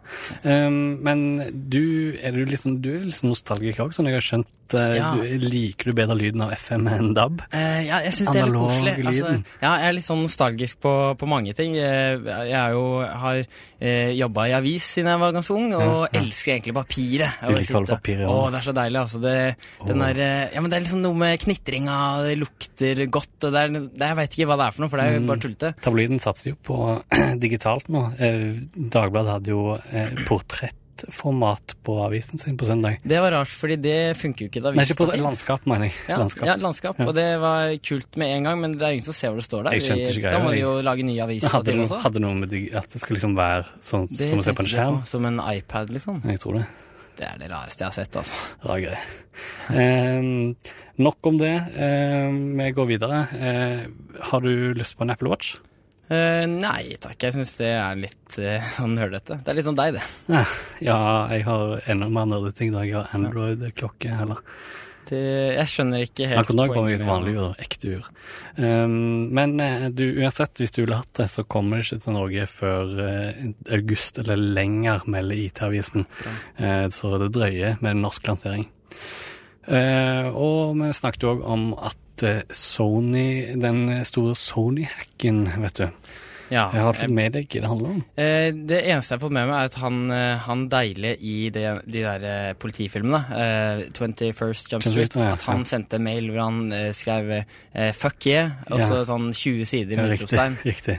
Um, 0.46 1.04
men 1.04 1.68
du 1.70 2.14
er 2.22 2.32
du 2.32 2.46
liksom, 2.46 2.80
du 2.82 2.90
er 2.94 3.06
liksom 3.10 3.30
nostalgiker 3.34 3.84
òg, 3.88 3.94
sånn 3.98 4.06
jeg 4.08 4.14
har 4.14 4.22
skjønt. 4.22 4.46
eh, 4.74 4.96
Ja. 4.96 5.16
Du, 5.16 5.22
liker 5.40 5.84
du 5.84 5.94
bedre 5.94 6.16
lyden 6.16 6.42
av 6.44 6.52
FM 6.54 6.88
enn 6.88 7.14
DAB? 7.14 7.42
Uh, 7.54 7.82
ja, 7.84 8.00
jeg 8.06 8.14
syns 8.14 8.32
det 8.32 8.42
er 8.42 8.46
litt 8.46 8.56
koselig. 8.56 9.06
Altså, 9.06 9.44
ja, 9.62 9.72
jeg 9.80 9.88
er 9.90 9.92
litt 9.98 10.04
sånn 10.06 10.22
nostalgisk 10.24 10.80
på, 10.80 11.18
på 11.18 11.28
mange 11.28 11.54
ting. 11.54 11.76
Eh, 11.76 12.18
Jeg 12.22 12.54
er 12.54 12.72
jo, 12.72 13.02
har 13.04 13.44
eh, 13.82 14.14
jobba 14.16 14.46
i 14.48 14.54
avis 14.54 14.84
siden 14.96 15.08
jeg 15.12 15.20
var 15.20 15.34
ganske 15.34 15.52
ung, 15.56 15.74
og 15.74 15.82
Ja, 15.82 16.08
ja. 16.14 16.20
elsker 16.22 16.54
egentlig 16.56 16.74
papiret. 16.74 17.32
Du 17.48 17.54
liker 17.54 17.74
å 17.74 17.78
holde 17.82 17.98
papiret 17.98 18.20
ja. 18.22 18.28
Å, 18.42 18.50
det 18.52 18.60
er 18.62 18.68
så 18.68 18.74
deilig, 18.78 19.00
altså. 19.02 19.22
Det, 19.24 19.36
den 19.88 20.04
der, 20.06 20.22
eh, 20.26 20.50
ja, 20.56 20.62
men 20.66 20.72
det 20.74 20.78
er 20.80 20.86
liksom 20.88 21.02
noe 21.06 21.20
med 21.22 21.40
knitringa, 21.46 22.00
det 22.28 22.36
lukter 22.42 23.06
godt. 23.14 23.32
Det 23.48 23.54
er, 23.64 23.74
det, 23.78 23.86
jeg 24.02 24.20
veit 24.22 24.38
ikke 24.38 24.50
hva 24.52 24.60
det 24.62 24.68
er 24.68 24.76
for 24.78 24.86
noe, 24.86 24.92
for 24.96 24.98
det 25.02 25.08
er 25.08 25.16
jo 25.18 25.22
Mm. 25.22 25.28
bare 25.32 25.44
tullete. 25.46 25.74
Tabloiden 25.86 26.20
satser 26.24 26.52
jo 26.54 26.60
på 26.66 26.78
digitalt 27.46 27.88
nå. 27.94 28.06
Eh, 28.20 28.46
Dagbladet 28.76 29.38
hadde 29.40 29.54
jo 29.56 29.66
portrett 30.28 30.78
portrettformat 31.02 31.72
på 31.82 31.94
avisen 32.06 32.38
sin 32.38 32.58
på 32.60 32.66
søndag. 32.68 33.00
Det 33.02 33.18
var 33.24 33.32
rart, 33.34 33.50
fordi 33.50 33.78
det 33.82 33.96
funker 34.20 34.46
jo 34.46 34.50
ikke 34.52 34.62
Nei, 34.76 34.84
ikke 34.86 34.98
på 35.00 35.08
landskap, 35.18 35.64
mener 35.66 35.88
jeg. 35.90 35.96
Ja, 36.12 36.18
landskap. 36.22 36.46
ja, 36.46 36.56
landskap. 36.62 37.00
Ja. 37.02 37.08
Og 37.10 37.16
det 37.18 37.26
var 37.42 37.72
kult 37.82 38.20
med 38.22 38.36
en 38.36 38.44
gang, 38.46 38.60
men 38.62 38.76
det 38.78 38.86
er 38.86 38.94
ingen 39.00 39.08
som 39.08 39.16
ser 39.18 39.32
hvor 39.34 39.42
det 39.42 39.48
står 39.48 39.64
der. 39.66 39.78
Jeg 39.80 39.88
skjønte 39.88 40.14
ikke 40.20 40.34
da 40.36 40.44
må 40.44 40.52
vi 40.54 40.60
jo 40.62 40.76
lage 40.86 41.06
nye 41.08 41.24
aviser 41.26 41.50
hadde, 41.56 41.72
til 41.72 41.80
noe, 41.80 41.88
også. 41.90 42.02
hadde 42.06 42.22
noe 42.22 42.38
med 42.44 42.54
at 42.78 42.94
det 42.94 43.02
skal 43.02 43.18
liksom 43.18 43.34
være 43.40 43.66
sånn 43.82 44.06
Det 44.14 44.30
som 44.30 44.44
å 44.44 44.46
se 44.46 44.54
på 44.54 44.66
en 44.68 44.72
skjerm? 44.76 45.00
på, 45.02 45.08
Som 45.16 45.26
en 45.32 45.42
iPad, 45.42 45.90
liksom. 45.98 46.22
Jeg 46.30 46.44
tror 46.44 46.60
det. 46.60 46.66
Det 47.22 47.28
er 47.30 47.38
det 47.38 47.52
rareste 47.52 47.84
jeg 47.84 47.92
har 47.92 47.98
sett, 48.00 48.16
altså. 48.18 48.38
Rar 48.66 48.80
greie. 48.82 49.02
Eh, 49.78 50.30
nok 51.06 51.28
om 51.30 51.36
det. 51.38 51.54
Eh, 51.78 52.30
vi 52.58 52.70
går 52.74 52.88
videre. 52.90 53.20
Eh, 53.38 53.84
har 54.32 54.42
du 54.42 54.74
lyst 54.74 54.98
på 54.98 55.06
en 55.06 55.14
Apple 55.14 55.30
Watch? 55.30 55.60
Eh, 56.12 56.44
nei 56.50 56.98
takk, 57.00 57.20
jeg 57.22 57.38
syns 57.38 57.54
det 57.60 57.70
er 57.72 58.00
litt 58.00 58.40
uh, 58.42 58.72
sånn 58.76 58.98
nerdete. 58.98 59.38
Det 59.46 59.54
er 59.54 59.60
litt 59.60 59.68
sånn 59.70 59.78
deg, 59.80 59.96
det. 59.96 60.04
Ja, 60.84 60.98
jeg 61.32 61.46
har 61.46 61.78
enda 61.94 62.10
mer 62.12 62.26
nerdeting 62.34 62.74
da 62.74 62.82
jeg 62.84 62.98
har 62.98 63.14
Android-klokke 63.16 64.18
heller. 64.18 64.42
Det. 65.10 65.22
Jeg 65.58 65.70
skjønner 65.72 66.04
ikke 66.06 66.28
helt 66.30 66.48
poenget. 66.48 66.70
går 66.72 66.76
poenget 66.78 66.94
jeg 66.94 67.02
et 67.02 67.10
vanlig 67.10 67.34
ur, 67.38 67.56
ekte 67.62 67.94
ur. 67.96 68.10
Um, 68.58 68.94
men 69.38 69.56
eh, 69.64 69.88
du, 69.96 70.04
uansett, 70.22 70.62
hvis 70.62 70.76
du 70.76 70.82
ville 70.84 71.00
hatt 71.00 71.12
det, 71.18 71.28
så 71.32 71.46
kommer 71.48 71.80
det 71.82 71.88
ikke 71.88 72.06
til 72.06 72.18
Norge 72.18 72.48
før 72.52 72.94
uh, 73.00 73.44
august 73.78 74.22
eller 74.22 74.40
lenger, 74.60 75.06
melder 75.12 75.44
IT-avisen. 75.48 76.08
Uh, 76.60 76.88
så 76.94 77.16
det 77.22 77.32
drøyer 77.36 77.82
med 77.82 77.96
en 77.96 78.06
norsk 78.08 78.32
lansering. 78.32 78.68
Uh, 79.68 80.28
og 80.32 80.78
vi 80.80 80.92
snakket 80.98 81.30
òg 81.32 81.46
om 81.46 81.72
at 81.78 81.98
Sony, 82.54 83.56
den 83.58 83.88
store 84.06 84.36
Sony-hacken, 84.38 85.48
vet 85.64 85.80
du. 85.80 85.88
Ja, 86.52 86.66
Jeg 86.76 86.84
har 86.84 86.96
fått 86.98 87.14
med 87.16 87.32
deg 87.32 87.46
hva 87.48 87.62
det 87.64 87.70
handler 87.72 87.92
om. 87.94 88.00
Eh, 88.20 88.50
det 88.52 88.82
eneste 88.82 89.14
jeg 89.14 89.18
har 89.18 89.24
fått 89.24 89.36
med 89.38 89.48
meg, 89.48 89.56
er 89.56 89.70
at 89.70 89.78
han, 89.80 90.00
eh, 90.12 90.42
han 90.44 90.66
deilige 90.72 91.14
i 91.24 91.36
det, 91.56 91.64
de 91.88 92.04
der 92.04 92.26
eh, 92.28 92.48
politifilmene, 92.60 93.22
eh, 93.38 93.84
21st 93.96 94.74
Jump 94.74 94.84
Street, 94.84 95.16
ja, 95.16 95.30
at 95.38 95.46
han 95.48 95.64
ja. 95.64 95.70
sendte 95.72 96.02
mail 96.04 96.28
hvor 96.32 96.44
han 96.44 96.60
eh, 96.76 96.90
skrev 96.96 97.32
'fuck 97.96 98.28
yeah', 98.28 98.52
og 98.68 98.84
så 98.84 99.00
sånn 99.08 99.32
20 99.32 99.66
sider 99.66 99.96
med 99.96 100.12
riktig. 100.12 100.28
utropstegn. 100.28 100.58
riktig. 100.72 100.98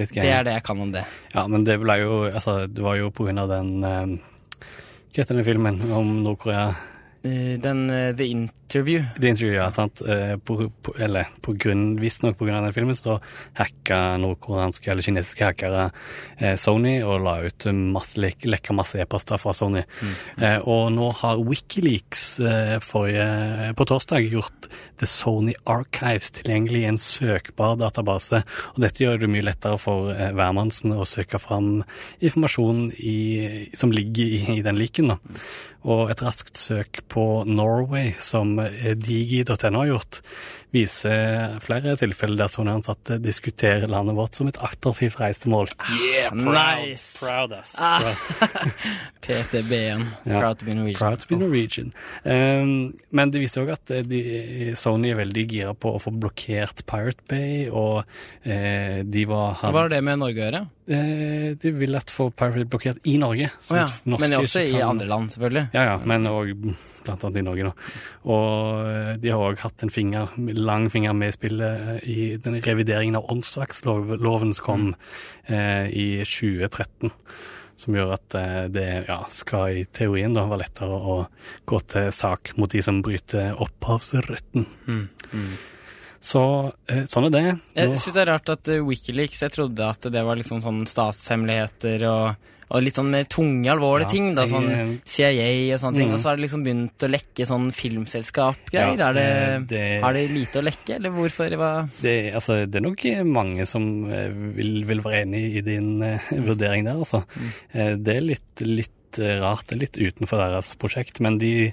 Litt 0.00 0.14
det 0.18 0.32
er 0.34 0.44
det 0.44 0.58
jeg 0.58 0.66
kan 0.66 0.82
om 0.82 0.90
det. 0.92 1.04
Ja, 1.34 1.46
men 1.46 1.64
det 1.64 1.78
ble 1.78 2.00
jo 2.02 2.18
Altså, 2.30 2.66
det 2.66 2.82
var 2.82 2.96
jo 2.98 3.10
på 3.14 3.24
grunn 3.26 3.38
av 3.38 3.48
den 3.48 3.80
Hva 3.80 5.22
heter 5.22 5.36
den 5.38 5.46
filmen 5.46 5.80
om 5.92 6.22
Nord-Korea? 6.24 6.74
Den 7.22 7.86
The 7.88 8.12
The 8.16 8.50
Interview 8.70 9.02
Det 9.18 9.32
intervjuet, 9.32 9.56
ja, 9.58 9.70
sant. 9.74 10.00
Eh, 10.06 10.36
På, 10.46 10.54
på, 10.70 10.92
eller 11.02 11.26
på 11.42 11.56
grunn, 11.58 11.96
visstnok 11.98 12.38
av 12.44 12.46
den 12.52 12.72
filmen, 12.72 12.94
så 12.94 13.16
hacka 13.58 14.16
nordkoreanske 14.22 14.92
eller 14.92 15.02
kinesiske 15.02 15.48
hackere 15.48 15.88
eh, 16.38 16.54
Sony 16.54 17.00
og 17.02 17.24
la 17.24 17.32
ut 17.42 17.66
masse, 17.90 18.14
lek, 18.22 18.46
lekka 18.46 18.76
masse 18.76 19.00
e-poster 19.02 19.40
fra 19.42 19.54
Sony. 19.56 19.82
Eh, 20.38 20.60
og 20.62 20.92
nå 20.94 21.08
har 21.18 21.42
Wikileaks 21.42 22.22
forrige, 22.86 23.72
på 23.74 23.86
torsdag 23.90 24.28
gjort 24.30 24.70
The 25.02 25.08
Sony 25.08 25.56
Archives 25.66 26.30
tilgjengelig 26.38 26.84
i 26.84 26.90
en 26.92 27.00
søkbar 27.00 27.74
database. 27.80 28.44
Og 28.76 28.84
dette 28.86 29.02
gjør 29.02 29.24
det 29.24 29.32
mye 29.34 29.48
lettere 29.48 29.80
for 29.82 30.14
hvermannsen 30.14 30.94
å 30.94 31.08
søke 31.08 31.42
fram 31.42 31.82
informasjon 32.22 32.86
i, 33.02 33.18
som 33.74 33.90
ligger 33.90 34.38
i, 34.38 34.40
i 34.60 34.64
den 34.66 34.78
liken. 34.78 35.10
Da. 35.16 35.18
Og 35.90 36.10
et 36.12 36.22
raskt 36.22 36.60
søk 36.60 37.00
på 37.08 37.24
Norway, 37.48 38.12
som 38.20 38.59
eh, 38.66 38.96
digi.no 38.96 39.78
har 39.78 39.86
gjort, 39.86 40.22
viser 40.72 41.56
flere 41.64 41.96
tilfeller 41.98 42.44
der 42.44 42.50
Sony 42.52 42.70
ansatte 42.74 43.18
diskuterer 43.22 43.88
landet 43.90 44.14
vårt 44.18 44.38
som 44.38 44.48
et 44.50 44.58
attraktivt 44.62 45.18
reisemål. 45.20 45.68
Yeah, 45.98 46.34
nice. 46.36 47.18
Proud. 47.20 47.56
Ah. 47.78 48.00
PTB-en. 49.20 50.06
Ja. 50.30 50.38
Proud 50.40 50.58
to 50.58 50.64
be 50.66 50.74
Norwegian. 50.74 50.98
Proud 50.98 51.20
to 51.20 51.26
be 51.28 51.36
Norwegian. 51.40 51.92
Um, 52.24 52.92
men 53.10 53.30
det 53.32 53.40
viser 53.42 53.64
òg 53.64 53.72
at 53.74 53.90
eh, 53.94 54.02
de, 54.06 54.20
Sony 54.78 55.10
er 55.12 55.18
veldig 55.18 55.44
gira 55.50 55.72
på 55.74 55.94
å 55.96 56.00
få 56.02 56.12
blokkert 56.14 56.84
Pirate 56.88 57.24
Bay, 57.30 57.64
og 57.72 58.02
eh, 58.44 59.00
de 59.06 59.24
var 59.30 59.56
Hva 59.62 59.72
har 59.84 59.90
det 59.92 60.02
med 60.06 60.20
Norge 60.22 60.38
å 60.38 60.44
gjøre? 60.46 60.62
eh, 60.90 61.48
De 61.60 61.72
vil 61.80 61.98
at 61.98 62.12
få 62.12 62.28
Pirate 62.30 62.60
Bay 62.62 62.70
blokkert 62.70 63.02
i 63.10 63.16
Norge. 63.22 63.50
Sånn 63.64 63.80
ja. 63.82 63.88
norske 64.04 64.28
Men 64.28 64.38
også 64.42 64.64
i 64.68 64.72
kan- 64.76 64.88
andre 64.94 65.10
land, 65.10 65.34
selvfølgelig. 65.34 65.66
Ja, 65.76 65.86
ja, 65.92 65.98
men 66.04 66.30
òg 66.30 66.54
blant 67.00 67.24
annet 67.24 67.40
i 67.40 67.44
Norge, 67.46 67.70
da. 67.70 67.92
Og 68.30 68.90
eh, 68.92 69.12
de 69.22 69.32
har 69.34 69.46
òg 69.50 69.62
hatt 69.64 69.86
en 69.86 69.92
finger, 69.94 70.34
lang 70.62 70.88
finger 70.92 71.16
med 71.16 71.32
i 71.32 71.36
spillet 71.36 72.04
i 72.08 72.18
den 72.42 72.60
revideringen 72.64 73.18
av 73.18 73.30
åndsverksloven 73.32 74.54
som 74.56 74.64
kom 74.64 74.84
eh, 75.46 75.88
i 75.88 76.08
2013. 76.24 77.12
Som 77.80 77.96
gjør 77.96 78.14
at 78.18 78.36
eh, 78.36 78.62
det 78.72 78.86
ja, 79.08 79.22
skal 79.32 79.80
i 79.80 79.84
teorien 79.88 80.36
da 80.36 80.44
være 80.50 80.66
lettere 80.66 81.00
å 81.00 81.18
gå 81.68 81.82
til 81.88 82.10
sak 82.12 82.54
mot 82.60 82.70
de 82.72 82.82
som 82.84 83.00
bryter 83.04 83.56
opphavsretten. 83.56 84.66
Mm. 84.86 85.04
Mm. 85.32 85.52
Så 86.20 86.42
eh, 86.92 87.06
sånn 87.08 87.30
er 87.30 87.34
det. 87.34 87.44
Jeg 87.72 87.96
syns 87.96 88.14
det 88.14 88.22
er 88.26 88.32
rart 88.34 88.52
at 88.52 88.68
eh, 88.68 88.82
Wikileaks 88.84 89.40
Jeg 89.46 89.54
trodde 89.56 89.86
at 89.88 90.04
det 90.12 90.24
var 90.26 90.36
liksom 90.36 90.60
sånn 90.64 90.82
statshemmeligheter 90.88 92.04
og, 92.10 92.50
og 92.70 92.84
litt 92.86 92.94
sånn 92.94 93.10
med 93.10 93.28
tunge, 93.28 93.66
alvorlige 93.72 94.06
Ja, 94.06 94.10
ting. 94.12 94.34
da 94.34 94.42
jeg- 94.46 94.50
Sånn 94.50 95.00
CIA 95.04 95.74
og 95.74 95.80
sånne 95.82 95.96
ting. 95.96 96.08
Mm. 96.08 96.14
Og 96.14 96.20
så 96.20 96.28
har 96.30 96.36
det 96.36 96.44
liksom 96.44 96.62
begynt 96.64 96.98
å 97.06 97.10
lekke 97.10 97.46
sånn 97.46 97.72
filmselskap-greier. 97.74 98.98
Ja, 98.98 99.08
er, 99.08 99.12
det, 99.12 99.24
eh, 99.26 99.58
det- 99.66 100.02
er 100.04 100.12
det 100.12 100.30
lite 100.30 100.60
å 100.60 100.64
lekke, 100.64 100.94
eller 100.94 101.10
hvorfor? 101.10 101.50
Hva? 101.56 101.90
Det, 102.00 102.32
altså, 102.34 102.66
det 102.70 102.76
er 102.76 102.86
nok 102.86 103.04
mange 103.26 103.66
som 103.66 104.10
eh, 104.10 104.28
vil, 104.30 104.84
vil 104.84 105.00
være 105.02 105.24
enig 105.26 105.56
i 105.56 105.60
din 105.66 106.02
uh, 106.02 106.18
vurdering 106.46 106.84
der, 106.84 106.94
altså. 106.94 107.24
Mm. 107.74 108.04
det 108.04 108.16
er 108.16 108.20
litt, 108.20 108.60
litt 108.60 108.90
eh, 109.18 109.40
rart, 109.42 109.72
litt 109.74 109.96
utenfor 109.98 110.38
deres 110.38 110.74
prosjekt, 110.76 111.18
men 111.20 111.38
de 111.38 111.72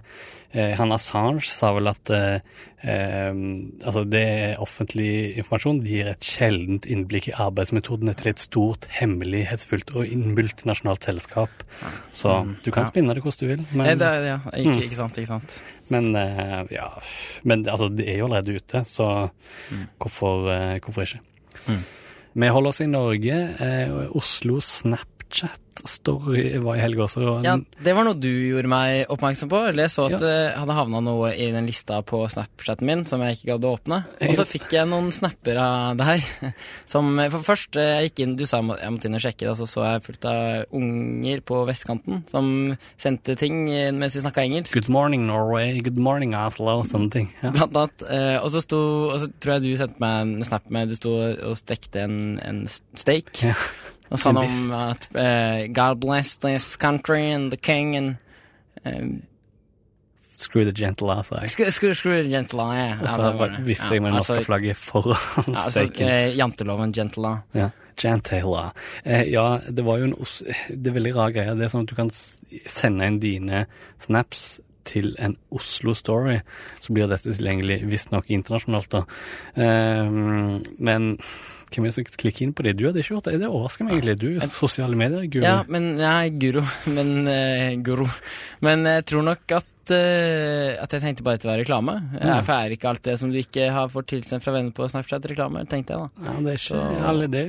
eh, 0.54 0.74
Han 0.80 0.92
Assange 0.96 1.44
sa 1.46 1.74
vel 1.76 1.88
at 1.92 2.10
eh, 2.10 2.40
eh, 2.82 3.34
altså 3.86 4.04
det 4.10 4.22
er 4.24 4.62
offentlig 4.64 5.36
informasjon. 5.38 5.82
Det 5.84 5.92
gir 5.92 6.10
et 6.14 6.24
sjeldent 6.26 6.88
innblikk 6.90 7.28
i 7.30 7.36
arbeidsmetodene 7.38 8.16
til 8.18 8.32
et 8.32 8.40
stort, 8.42 8.88
hemmelighetsfullt 9.00 9.94
og 9.96 10.08
multinasjonalt 10.38 11.04
selskap. 11.04 11.64
Så 12.16 12.34
du 12.66 12.72
kan 12.72 12.88
spinne 12.90 13.14
det 13.14 13.22
hvordan 13.24 13.44
du 13.44 13.48
vil, 13.54 13.66
Eh, 13.68 13.76
men, 13.78 13.98
det, 14.00 14.08
er- 14.08 14.26
ja, 14.32 14.40
ikke, 14.56 14.74
Mm. 14.78 14.82
ikke 14.88 14.96
sant, 15.04 15.18
ikke 15.18 15.28
sant. 15.36 15.62
men 15.90 16.16
eh, 16.16 16.66
ja 16.72 16.90
Men 17.44 17.64
altså, 17.68 17.90
det 17.96 18.08
er 18.10 18.18
jo 18.18 18.26
allerede 18.26 18.56
ute, 18.58 18.84
så 18.86 19.30
hvorfor, 20.00 20.50
eh, 20.50 20.80
hvorfor 20.80 21.02
ikke? 21.06 21.20
Mm. 21.68 21.84
Vi 22.38 22.48
holder 22.54 22.70
oss 22.70 22.82
i 22.82 22.86
Norge. 22.86 23.38
Eh, 23.60 23.90
Oslo 25.28 25.50
Snapchat-story 25.78 26.58
var 26.64 26.76
i 26.78 26.82
helga 26.82 27.04
også. 27.06 27.22
Ja, 27.46 27.54
det 27.84 27.94
var 27.94 28.06
noe 28.08 28.18
du 28.18 28.30
gjorde 28.30 28.70
meg 28.72 29.10
oppmerksom 29.14 29.50
på. 29.52 29.60
Eller 29.70 29.86
jeg 29.86 29.94
så 29.94 30.06
at 30.08 30.16
det 30.22 30.36
hadde 30.58 30.74
havna 30.78 31.02
noe 31.06 31.30
i 31.38 31.50
den 31.54 31.68
lista 31.68 32.00
på 32.08 32.24
Snapchaten 32.32 32.88
min 32.88 33.04
som 33.06 33.22
jeg 33.22 33.38
ikke 33.38 33.52
gadd 33.54 33.68
å 33.68 33.74
åpne. 33.78 34.00
Og 34.26 34.34
så 34.40 34.46
fikk 34.48 34.74
jeg 34.74 34.90
noen 34.90 35.12
snapper 35.14 35.60
av 35.62 35.98
deg. 36.00 36.24
Som, 36.92 37.18
for 37.34 37.44
først, 37.44 37.76
eh, 37.78 37.90
jeg 38.00 38.10
gikk 38.10 38.22
inn, 38.24 38.36
du 38.40 38.46
sa 38.48 38.62
jeg 38.64 38.92
måtte 38.94 39.10
inn 39.10 39.18
og 39.18 39.22
sjekke 39.22 39.44
det, 39.44 39.52
og 39.54 39.58
så 39.60 39.68
så 39.70 39.84
jeg 39.86 40.04
fullt 40.06 40.26
av 40.30 40.76
unger 40.78 41.42
på 41.46 41.58
vestkanten 41.68 42.22
som 42.32 42.48
sendte 43.00 43.36
ting 43.40 43.66
mens 44.00 44.16
de 44.16 44.24
snakka 44.24 44.46
engelsk. 44.48 44.74
Good 44.78 44.90
morning 44.94 45.26
Norway, 45.28 45.82
good 45.86 46.00
morning 46.00 46.34
Oslo, 46.38 46.80
sånne 46.88 47.12
ting. 47.14 47.30
Ja. 47.44 47.52
Blant 47.56 47.76
annet. 47.78 48.06
eh, 48.10 48.38
Og 48.42 48.50
så 48.54 48.62
sto 48.64 48.80
Og 49.12 49.20
så 49.22 49.28
tror 49.42 49.58
jeg 49.58 49.66
du 49.68 49.78
sendte 49.80 50.00
meg 50.02 50.22
en 50.24 50.48
snap 50.48 50.70
med 50.74 50.90
Du 50.90 50.96
sto 50.98 51.14
og 51.20 51.58
stekte 51.60 52.06
en, 52.08 52.18
en 52.44 52.64
steak. 52.72 53.34
Ja. 53.44 53.54
Og 54.10 54.20
sa 54.20 54.30
om 54.30 54.72
at 54.72 55.08
uh, 55.16 55.68
God 55.74 56.00
bless 56.02 56.38
this 56.38 56.76
country 56.78 57.32
and 57.34 57.52
the 57.52 57.58
king 57.58 57.96
and 57.96 58.16
eh, 58.86 59.02
Screw 60.38 60.64
the 60.66 60.72
gentle 60.72 61.10
ass, 61.12 61.32
jeg. 61.32 61.50
screw, 61.72 61.94
screw 61.94 62.22
the 62.22 62.30
gentle 62.30 62.62
ass, 62.62 62.78
ja. 62.78 62.92
Og 63.02 63.08
så 63.10 63.24
det 63.32 63.38
bare 63.40 63.56
det. 63.58 63.66
vifter 63.66 63.94
jeg 63.96 64.02
med 64.04 64.12
Ja, 64.12 64.16
norske 64.20 64.34
altså- 64.36 64.46
flagget 64.46 64.78
foran 64.78 65.16
Ja, 65.48 65.54
altså, 65.64 65.72
steiken. 65.72 66.08
eh, 66.08 66.38
janteloven 66.38 66.94
gentle 66.94 67.28
ass. 67.28 67.42
Ja. 67.58 67.70
Jantela. 68.04 68.72
Eh, 69.04 69.24
ja, 69.32 69.58
det 69.74 69.84
var 69.86 69.98
jo 69.98 70.04
en 70.12 70.14
Det 70.70 70.88
er 70.92 70.94
veldig 71.00 71.16
rar 71.16 71.32
greie. 71.34 71.56
Det 71.58 71.66
er 71.66 71.72
sånn 71.74 71.82
at 71.88 71.90
du 71.90 71.96
kan 71.98 72.12
sende 72.14 73.08
inn 73.10 73.18
dine 73.20 73.64
snaps 74.00 74.60
til 74.86 75.16
en 75.20 75.34
Oslo 75.52 75.94
Story, 75.98 76.38
så 76.80 76.94
blir 76.94 77.08
dette 77.10 77.34
tilgjengelig 77.34 77.80
visstnok 77.90 78.30
internasjonalt, 78.30 78.90
da. 78.94 79.02
Eh, 79.58 80.06
men 80.78 81.18
hvem 81.72 81.86
er 81.86 81.92
det 81.92 81.96
som 81.98 82.06
klikker 82.24 82.46
inn 82.46 82.54
på 82.58 82.66
det? 82.66 82.76
Du 82.80 82.86
hadde 82.88 83.02
ikke 83.02 83.16
gjort 83.16 83.30
det. 83.30 83.40
Det 83.42 83.50
overrasker 83.50 83.88
meg 83.88 83.98
egentlig. 83.98 84.18
Du 84.22 84.54
sosiale 84.58 85.00
medier-guru. 85.00 85.44
Ja, 85.46 85.58
men 85.68 85.90
er 86.00 86.30
guro. 86.42 86.64
Men 86.98 87.12
uh, 87.28 87.74
guru. 87.86 88.06
Men 88.66 88.86
jeg 88.90 89.08
tror 89.12 89.26
nok 89.28 89.58
at 89.58 89.94
eh, 89.94 90.76
At 90.82 90.92
jeg 90.92 91.04
tenkte 91.04 91.24
bare 91.24 91.40
til 91.40 91.50
å 91.50 91.54
være 91.54 91.64
reklame. 91.66 91.98
Jeg 92.18 92.46
feirer 92.48 92.72
er 92.72 92.78
ikke 92.78 92.92
alt 92.92 93.04
det 93.08 93.18
som 93.22 93.32
du 93.32 93.38
ikke 93.40 93.70
har 93.74 93.92
fått 93.94 94.10
tilsendt 94.12 94.44
fra 94.46 94.56
venner 94.56 94.76
på 94.76 94.88
Snapchat 94.92 95.28
reklame, 95.32 95.64
tenkte 95.70 95.96
jeg 95.96 96.02
da. 96.04 96.26
Ja, 96.28 96.38
det 96.44 96.56
er 96.56 96.60
ikke 96.60 96.82
Så- 96.82 97.06
alle 97.12 97.30
det 97.32 97.44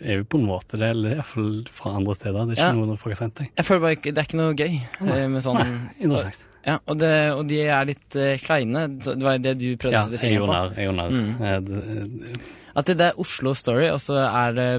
er 0.00 0.20
jo 0.20 0.24
på 0.24 0.38
en 0.40 0.46
måte 0.48 0.78
det, 0.80 0.90
eller 0.94 1.10
det 1.10 1.16
er 1.16 1.20
iallfall 1.20 1.56
fra 1.76 1.94
andre 1.98 2.14
steder. 2.16 2.46
Det 2.46 2.56
er 2.58 2.62
ikke 2.62 2.76
Ja. 2.80 2.86
noe 2.86 2.96
folk 2.96 3.14
har 3.14 3.20
sendt 3.20 3.34
deg. 3.42 3.50
Jeg 3.56 3.66
føler 3.66 3.80
bare 3.80 3.96
ikke 3.98 4.14
Det 4.14 4.18
er 4.18 4.28
ikke 4.28 4.40
noe 4.40 4.54
gøy 4.54 4.80
Nei. 5.00 5.26
med 5.28 5.42
sånn 5.42 5.90
Interessant. 6.00 6.46
Ja, 6.66 6.78
og, 6.86 6.98
det, 7.00 7.32
og 7.32 7.46
de 7.48 7.60
er 7.72 7.86
litt 7.88 8.16
uh, 8.16 8.36
kleine. 8.44 8.82
Det 9.00 9.16
var 9.24 9.38
det 9.40 9.54
du 9.58 9.76
prøvde 9.80 9.96
Ja, 9.96 10.02
å 10.04 10.10
sette 10.10 10.20
fingeren 10.20 10.50
på. 10.50 10.52
Ja, 10.52 10.64
Jeg 10.76 10.90
gjorde 10.90 11.00
narr. 11.40 12.59
At 12.74 12.88
det, 12.88 12.98
det 13.00 13.10
er 13.10 13.20
Oslo 13.20 13.54
Story, 13.58 13.88
og 13.90 14.00
så 14.02 14.20
er 14.28 14.56
det 14.56 14.70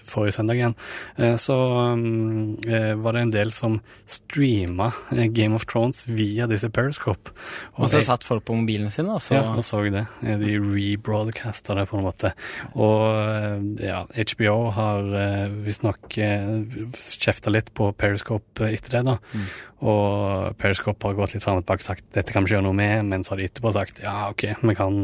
forrige 0.07 0.35
søndag 0.37 0.59
igjen, 0.59 0.75
eh, 1.17 1.35
så 1.41 1.55
um, 1.93 2.57
eh, 2.67 2.93
var 2.99 3.15
det 3.17 3.21
en 3.25 3.33
del 3.33 3.51
som 3.55 3.79
streama 4.09 4.91
eh, 5.15 5.27
Game 5.33 5.55
of 5.55 5.65
Thrones 5.69 6.03
via 6.07 6.47
disse 6.51 6.69
Periscope. 6.69 7.31
Og 7.77 7.87
så 7.89 7.99
jeg- 8.01 8.07
satt 8.09 8.23
folk 8.27 8.45
på 8.45 8.55
mobilen 8.57 8.91
sin, 8.91 9.07
da, 9.07 9.17
så 9.23 9.35
ja, 9.39 9.43
og 9.55 9.63
så 9.63 9.81
det. 9.93 10.05
De 10.21 10.55
rebroadcasta 10.59 11.75
det 11.75 11.87
på 11.89 11.97
en 11.99 12.05
måte. 12.07 12.33
Og 12.75 13.79
ja, 13.83 14.03
HBO 14.05 14.71
har 14.71 15.49
visstnok 15.65 16.09
kjefta 16.13 17.51
litt 17.51 17.73
på 17.73 17.91
Periscope 17.97 18.67
etter 18.69 18.99
det, 18.99 19.03
da. 19.05 19.17
Mm. 19.33 19.45
Og 19.83 20.57
Periscope 20.57 21.09
har 21.09 21.17
gått 21.17 21.33
litt 21.35 21.43
fram 21.43 21.57
og 21.59 21.65
tilbake 21.65 21.83
og 21.83 21.89
sagt 21.91 22.05
dette 22.15 22.31
kan 22.31 22.43
vi 22.43 22.51
ikke 22.51 22.55
gjøre 22.57 22.67
noe 22.69 22.77
med, 22.77 23.05
men 23.09 23.23
så 23.25 23.33
har 23.33 23.41
de 23.41 23.47
etterpå 23.49 23.73
sagt 23.75 23.99
ja, 24.03 24.29
OK, 24.31 24.45
vi 24.63 24.75
kan 24.77 25.01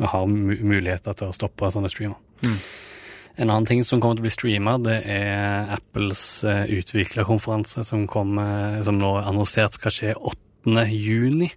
Vi 0.00 0.06
har 0.08 0.26
mu 0.26 0.54
muligheter 0.56 1.14
til 1.14 1.28
å 1.30 1.36
stoppe 1.36 1.68
sånne 1.70 1.90
streamer. 1.92 2.16
Mm. 2.46 2.56
En 3.38 3.48
annen 3.50 3.66
ting 3.66 3.84
som 3.86 4.00
kommer 4.00 4.16
til 4.18 4.24
å 4.24 4.28
bli 4.28 4.34
streama, 4.34 4.74
det 4.82 4.98
er 5.06 5.70
Apples 5.76 6.24
uh, 6.44 6.64
utviklerkonferanse 6.68 7.84
som, 7.88 8.06
kommer- 8.10 8.82
som 8.84 8.98
nå 9.00 9.14
er 9.20 9.30
annonsert 9.30 9.76
skal 9.78 9.94
skje 9.94 10.14
8. 10.18 10.84
juni. 10.92 11.48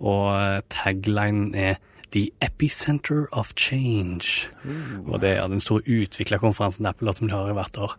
Og 0.00 0.62
taglinen 0.72 1.50
tagline 1.52 1.68
er 1.72 1.76
The 2.14 2.30
Epicenter 2.40 3.26
of 3.36 3.50
Change. 3.58 4.46
Og 5.10 5.18
det 5.20 5.32
er 5.36 5.48
den 5.50 5.60
store 5.60 5.82
utviklerkonferansen 5.84 6.86
Apple 6.88 7.12
som 7.12 7.26
de 7.28 7.34
har 7.34 7.50
hvert 7.52 7.76
år. 7.82 7.96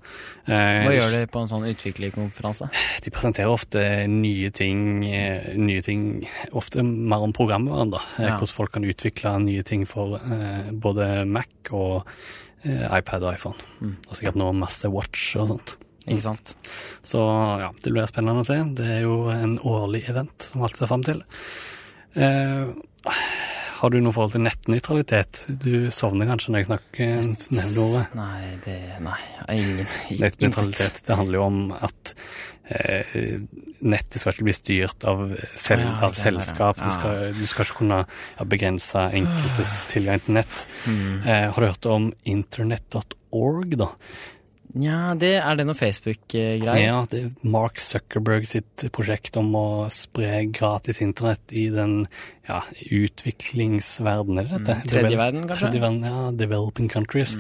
Eh, 0.47 0.79
Hva 0.87 0.93
gjør 0.95 1.11
de 1.13 1.19
på 1.29 1.41
en 1.43 1.51
sånn 1.51 1.67
utviklerkonferanse? 1.69 2.69
de 3.03 3.11
presenterer 3.13 3.51
ofte 3.51 3.83
nye 4.09 4.49
ting, 4.55 5.03
eh, 5.05 5.51
nye 5.59 5.83
ting 5.85 6.23
ofte 6.55 6.81
mer 6.87 7.27
om 7.27 7.35
programvaren, 7.35 7.91
da. 7.93 8.01
Eh, 8.17 8.23
Ja. 8.31 8.37
Hvordan 8.39 8.55
folk 8.55 8.71
kan 8.79 8.87
utvikle 8.87 9.35
nye 9.43 9.61
ting 9.67 9.85
for 9.85 10.15
eh, 10.15 10.71
både 10.71 11.27
Mac 11.27 11.47
og 11.75 12.07
eh, 12.07 12.11
iPad 12.65 13.25
og 13.27 13.35
iPhone. 13.35 13.67
Mm. 13.81 13.97
Og 14.07 14.17
sikkert 14.17 14.39
nå 14.39 14.49
masse 14.57 14.89
Watch 14.91 15.35
og 15.37 15.51
sånt. 15.51 15.75
Ikke 16.07 16.23
sant? 16.23 16.53
Så 17.05 17.21
ja, 17.61 17.71
det 17.83 17.91
blir 17.91 18.07
spennende 18.09 18.45
å 18.45 18.47
se. 18.47 18.61
Det 18.77 18.87
er 18.97 19.01
jo 19.03 19.25
en 19.33 19.57
årlig 19.59 20.05
event 20.11 20.49
som 20.51 20.63
alt 20.63 20.79
ser 20.79 20.89
fram 20.89 21.03
til. 21.05 21.19
Eh, 22.15 22.71
har 23.77 23.93
du 23.93 23.99
noe 24.01 24.15
forhold 24.15 24.33
til 24.33 24.43
nettnøytralitet? 24.45 25.43
Du 25.61 25.89
sovner 25.93 26.29
kanskje 26.29 26.53
når 26.53 26.63
jeg 26.63 26.67
snakker 26.69 27.15
nevner 27.53 27.81
ordet. 27.83 28.03
Nei, 28.17 28.51
det 28.65 28.77
Nei, 29.05 29.17
ingen. 29.53 29.81
Nettnøytralitet, 30.23 31.01
det 31.07 31.17
handler 31.19 31.39
jo 31.39 31.43
om 31.45 31.59
at 31.75 32.13
eh, 32.73 33.37
nettet 33.85 34.21
skal 34.21 34.33
ikke 34.33 34.47
bli 34.47 34.55
styrt 34.57 35.05
av, 35.07 35.27
selv, 35.53 35.85
Ja, 35.85 35.93
av 36.07 36.17
selskap. 36.17 36.81
Ja. 36.81 36.87
Du, 36.87 36.95
skal, 36.95 37.21
du 37.37 37.43
skal 37.49 37.67
ikke 37.67 37.79
kunne 37.83 37.99
ja, 38.07 38.47
begrense 38.49 39.05
enkeltes 39.19 39.77
tilgang 39.93 40.23
til 40.25 40.39
nett. 40.39 40.65
Mm. 40.87 41.13
Eh, 41.21 41.45
har 41.53 41.61
du 41.61 41.69
hørt 41.69 41.91
om 41.91 42.09
internett.org, 42.25 43.77
da? 43.77 43.91
Ja, 44.83 45.13
det 45.17 45.33
er 45.39 45.57
det 45.57 45.65
noe 45.67 45.77
Facebook-greier? 45.77 46.79
Ja, 46.81 46.99
det 47.09 47.21
er 47.23 47.47
Mark 47.47 47.81
Zuckerberg 47.81 48.47
sitt 48.49 48.85
prosjekt 48.95 49.37
om 49.39 49.49
å 49.57 49.67
spre 49.93 50.43
gratis 50.53 51.01
internett 51.05 51.53
i 51.55 51.67
den 51.73 51.99
ja, 52.47 52.61
utviklingsverdenen, 52.93 54.43
eller 54.43 54.53
det 54.57 54.63
dette? 54.65 54.77
Mm, 54.77 54.91
tredje 54.93 55.19
verden, 55.21 55.47
kanskje? 55.49 55.65
Tredje 55.65 55.83
verden, 55.83 56.07
ja. 56.07 56.23
Developing 56.43 56.91
countries. 56.91 57.35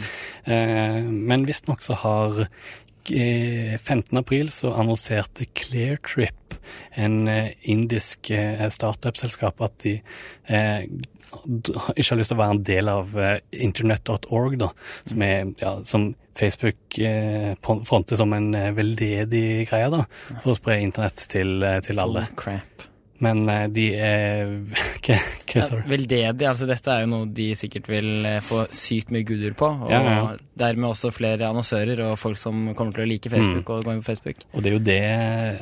Eh, 0.45 1.01
men 1.03 1.45
visstnok 1.47 1.85
så 1.85 1.99
har 2.03 2.41
eh, 2.45 3.77
15. 3.77 4.17
april 4.17 4.51
så 4.53 4.73
annonserte 4.77 5.49
Cleartrip, 5.57 6.57
en 6.95 7.27
eh, 7.31 7.53
indisk 7.69 8.31
eh, 8.35 8.65
startup-selskap, 8.73 9.61
at 9.67 9.77
de 9.85 9.99
eh, 10.47 10.87
ikke 11.27 12.09
har 12.11 12.19
lyst 12.19 12.31
til 12.31 12.37
å 12.37 12.41
være 12.41 12.55
en 12.57 12.63
del 12.67 12.91
av 12.91 13.17
eh, 13.19 13.39
internett.org, 13.67 14.67
som, 15.09 15.27
ja, 15.61 15.73
som 15.87 16.09
Facebook 16.37 16.97
eh, 16.97 17.55
fronter 17.61 18.19
som 18.19 18.33
en 18.33 18.53
eh, 18.55 18.71
veldedig 18.77 19.67
greie, 19.69 19.89
da, 19.93 20.03
for 20.43 20.53
å 20.53 20.57
spre 20.57 20.79
internett 20.83 21.27
til, 21.31 21.57
eh, 21.65 21.79
til 21.85 22.03
alle. 22.03 22.27
Oh, 22.27 22.37
crap. 22.39 22.86
Men 23.23 23.47
eh, 23.49 23.63
de 23.73 23.85
er 23.97 24.51
Hva 25.07 25.63
sa 25.63 25.77
Ja, 25.79 25.83
veldedig, 25.87 26.43
altså 26.45 26.67
dette 26.69 26.91
er 26.91 27.05
jo 27.05 27.09
noe 27.09 27.25
de 27.33 27.45
sikkert 27.57 27.87
vil 27.89 28.25
eh, 28.27 28.41
få 28.45 28.65
sykt 28.75 29.09
mye 29.15 29.25
goodwill 29.25 29.55
på. 29.57 29.69
Og 29.87 29.89
Ja, 29.93 30.01
ja. 30.03 30.25
dermed 30.59 30.89
også 30.91 31.09
flere 31.15 31.47
annonsører 31.47 32.01
og 32.05 32.17
folk 32.19 32.37
som 32.37 32.73
kommer 32.77 32.93
til 32.93 33.05
å 33.05 33.09
like 33.09 33.31
Facebook 33.31 33.63
Mm. 33.67 33.73
og 33.77 33.85
gå 33.87 33.93
inn 33.95 34.01
på 34.03 34.09
Facebook. 34.11 34.43
Og 34.53 34.61
det 34.65 34.69
er 34.69 34.75
jo 34.75 34.83
det 34.85 34.99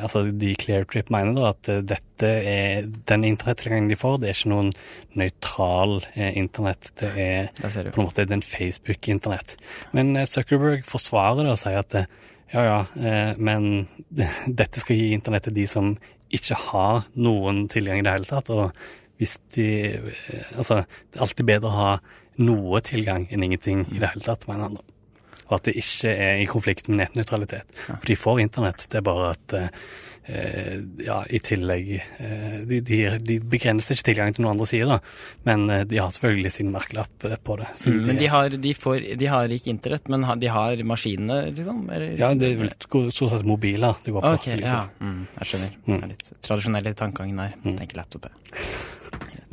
altså 0.04 0.24
de 0.42 0.56
Cleartrip 0.60 1.12
mener, 1.14 1.34
da, 1.38 1.54
at 1.54 1.70
eh, 1.72 1.82
dette 1.94 2.32
er 2.56 2.90
den 3.12 3.24
internettilgangen 3.30 3.88
de 3.94 3.96
får, 4.00 4.20
det 4.24 4.30
er 4.32 4.38
ikke 4.40 4.52
noen 4.56 4.74
nøytral 5.16 5.98
internett. 6.16 6.92
Det 7.00 7.12
er 7.16 7.50
på 7.92 8.02
en 8.02 8.08
måte 8.10 8.26
den 8.28 8.42
Facebook-internett. 8.44 9.56
Men 9.96 10.16
Zuckerberg 10.28 10.84
forsvarer 10.88 11.44
det 11.46 11.54
og 11.56 11.62
sier 11.62 11.80
at 11.84 12.00
ja 12.54 12.62
ja, 12.62 12.82
men 13.42 13.88
dette 14.62 14.80
skal 14.84 14.96
gi 15.00 15.12
internett 15.16 15.48
til 15.50 15.56
de 15.58 15.66
som 15.68 15.96
ikke 16.34 16.58
har 16.70 17.06
noen 17.16 17.66
tilgang 17.72 18.02
i 18.02 18.06
det 18.06 18.16
hele 18.16 18.30
tatt. 18.30 18.52
Og 18.54 18.72
hvis 19.20 19.38
de 19.56 19.70
eh, 19.96 20.52
Altså, 20.58 20.84
det 21.12 21.20
er 21.20 21.26
alltid 21.28 21.50
bedre 21.50 21.72
å 21.72 21.78
ha 21.80 21.92
noe 22.42 22.82
tilgang 22.84 23.30
enn 23.32 23.46
ingenting 23.46 23.86
i 23.94 24.02
det 24.02 24.12
hele 24.12 24.26
tatt, 24.26 24.48
mener 24.50 24.68
han 24.68 24.80
da. 24.80 24.86
Og 25.50 25.60
at 25.60 25.70
det 25.70 25.78
ikke 25.82 26.16
er 26.16 26.42
i 26.42 26.50
konflikt 26.50 26.90
med 26.90 27.04
nettnøytralitet. 27.04 27.78
For 27.86 28.10
de 28.10 28.18
får 28.18 28.42
internett, 28.46 28.88
det 28.90 29.02
er 29.02 29.06
bare 29.06 29.32
at 29.36 29.56
eh, 29.60 29.70
ja, 31.06 31.20
i 31.30 31.40
tillegg 31.44 31.92
eh, 31.96 32.56
de, 32.66 32.80
de, 32.86 33.00
de, 33.22 33.38
begrenser 33.46 33.98
ikke 33.98 34.08
tilgang 34.10 34.34
til 34.34 34.46
noen 34.46 34.56
andre 34.56 34.68
sider, 34.70 34.96
da. 34.96 34.98
Men 35.48 35.68
eh, 35.70 35.84
de 35.90 36.02
har 36.02 36.14
selvfølgelig 36.16 36.54
sin 36.58 36.72
merkelapp 36.74 37.28
eh, 37.30 37.38
på 37.38 37.60
det. 37.62 37.70
Mm, 37.86 38.02
men 38.10 38.22
de 38.22 38.32
har, 38.34 38.58
de, 38.66 38.74
får, 38.74 39.06
de 39.22 39.30
har, 39.32 39.56
ikke 39.58 39.74
internett, 39.74 40.10
men 40.12 40.26
de 40.42 40.52
har 40.56 40.84
maskinene, 40.88 41.40
liksom? 41.52 41.86
Eller? 41.94 42.18
Ja, 42.22 42.34
det 42.34 42.52
er 42.52 42.62
vel 42.64 42.74
stort 42.74 43.36
sett 43.36 43.46
mobiler 43.48 44.02
det 44.06 44.16
går 44.16 44.26
på. 44.26 44.36
Okay, 44.40 44.60
liksom. 44.62 44.74
ja. 44.74 45.06
Mm, 45.06 45.24
jeg 45.40 45.52
skjønner. 45.52 45.80
Mm. 45.86 45.96
Det 45.96 46.02
er 46.02 46.14
litt 46.16 46.36
tradisjonelle 46.50 46.98
tankegangen 46.98 47.46
der. 47.46 47.58
Mm. 47.62 47.80
Tenker 47.84 48.02
laptop. 48.02 48.32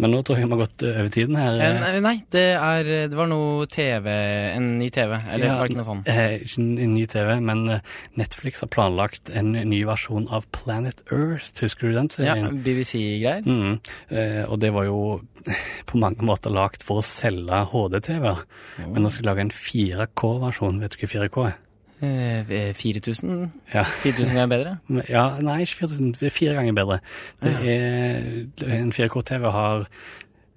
Men 0.01 0.15
nå 0.15 0.23
tror 0.25 0.39
jeg 0.39 0.47
vi 0.47 0.55
har 0.55 0.61
gått 0.63 0.85
over 0.89 1.11
tiden 1.13 1.37
her. 1.39 1.59
Eh, 1.61 1.99
nei, 2.05 2.15
det, 2.33 2.45
er, 2.57 2.91
det 3.11 3.19
var 3.19 3.29
noe 3.31 3.67
TV, 3.71 4.09
en 4.57 4.69
ny 4.81 4.89
TV, 4.95 5.17
eller 5.19 5.47
ja, 5.47 5.57
var 5.59 5.69
det 5.69 5.75
ikke 5.75 5.81
noe 5.81 5.89
sånt? 5.89 6.11
Eh, 6.11 6.37
ikke 6.41 6.65
en 6.65 6.95
ny 6.95 7.05
TV, 7.11 7.33
men 7.45 7.65
eh, 7.77 7.97
Netflix 8.21 8.65
har 8.65 8.71
planlagt 8.73 9.33
en 9.37 9.53
ny 9.55 9.83
versjon 9.89 10.29
av 10.33 10.47
Planet 10.55 11.05
Earth, 11.13 11.53
husker 11.63 11.91
du 11.91 11.99
den 11.99 12.11
serien? 12.13 12.49
Ja, 12.49 12.55
BBC-greier. 12.69 13.45
Mm, 13.47 13.79
eh, 14.15 14.43
og 14.47 14.63
det 14.63 14.73
var 14.75 14.89
jo 14.89 15.03
på 15.91 16.01
mange 16.01 16.25
måter 16.27 16.55
lagt 16.55 16.87
for 16.87 17.03
å 17.03 17.07
selge 17.07 17.65
HD-TV-er, 17.73 18.47
oh. 18.47 18.89
men 18.89 19.05
nå 19.05 19.13
skal 19.13 19.27
de 19.27 19.33
lage 19.33 19.47
en 19.49 19.55
4K-versjon, 19.57 20.81
vet 20.83 20.97
du 20.97 21.05
hva 21.05 21.13
4K 21.19 21.47
er? 21.51 21.61
4000? 22.03 23.31
Eh, 23.43 23.75
ja. 23.75 23.85
4000 23.85 24.35
ganger 24.35 24.51
bedre? 24.51 24.79
Ja, 25.09 25.29
nei, 25.41 25.61
ikke 25.63 25.85
4000. 25.85 26.17
Det 26.19 26.29
er 26.29 26.35
fire 26.35 26.55
ganger 26.59 26.75
bedre. 26.77 26.99
Det 27.43 27.55
er, 27.63 28.77
en 28.81 28.93
4K-TV 28.93 29.51
har 29.55 29.87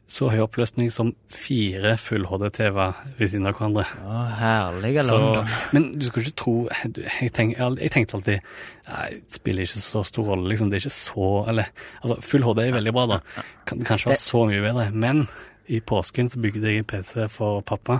så 0.05 0.27
høy 0.29 0.43
oppløsning 0.43 0.91
som 0.93 1.11
fire 1.33 1.95
full-HD-TV 1.97 2.75
ved 3.17 3.29
siden 3.31 3.49
av 3.49 3.55
hverandre. 3.57 3.85
Å, 4.05 4.19
herlige 4.37 5.05
London. 5.07 5.49
Men 5.73 5.87
du 5.97 6.05
skulle 6.05 6.29
ikke 6.29 6.41
tro 6.43 6.53
Jeg, 6.69 7.31
tenk, 7.33 7.55
jeg 7.57 7.93
tenkte 7.93 8.19
alltid 8.19 8.51
nei, 8.85 9.07
Det 9.15 9.39
spiller 9.39 9.65
ikke 9.65 9.81
så 9.81 10.03
stor 10.05 10.29
rolle, 10.29 10.45
liksom. 10.51 10.69
Det 10.69 10.77
er 10.77 10.85
ikke 10.85 10.93
så 10.99 11.31
Eller 11.49 11.71
altså, 12.03 12.19
full 12.21 12.45
HD 12.45 12.61
er 12.67 12.77
veldig 12.77 12.93
bra, 12.93 13.07
da. 13.15 13.19
Kan 13.65 13.81
kanskje 13.87 14.13
være 14.13 14.21
så 14.21 14.45
mye 14.49 14.61
bedre. 14.67 14.87
Men 14.93 15.25
i 15.67 15.79
påsken 15.81 16.29
så 16.29 16.39
bygde 16.41 16.69
jeg 16.69 16.83
en 16.83 16.87
PC 16.87 17.25
for 17.33 17.63
pappa, 17.65 17.99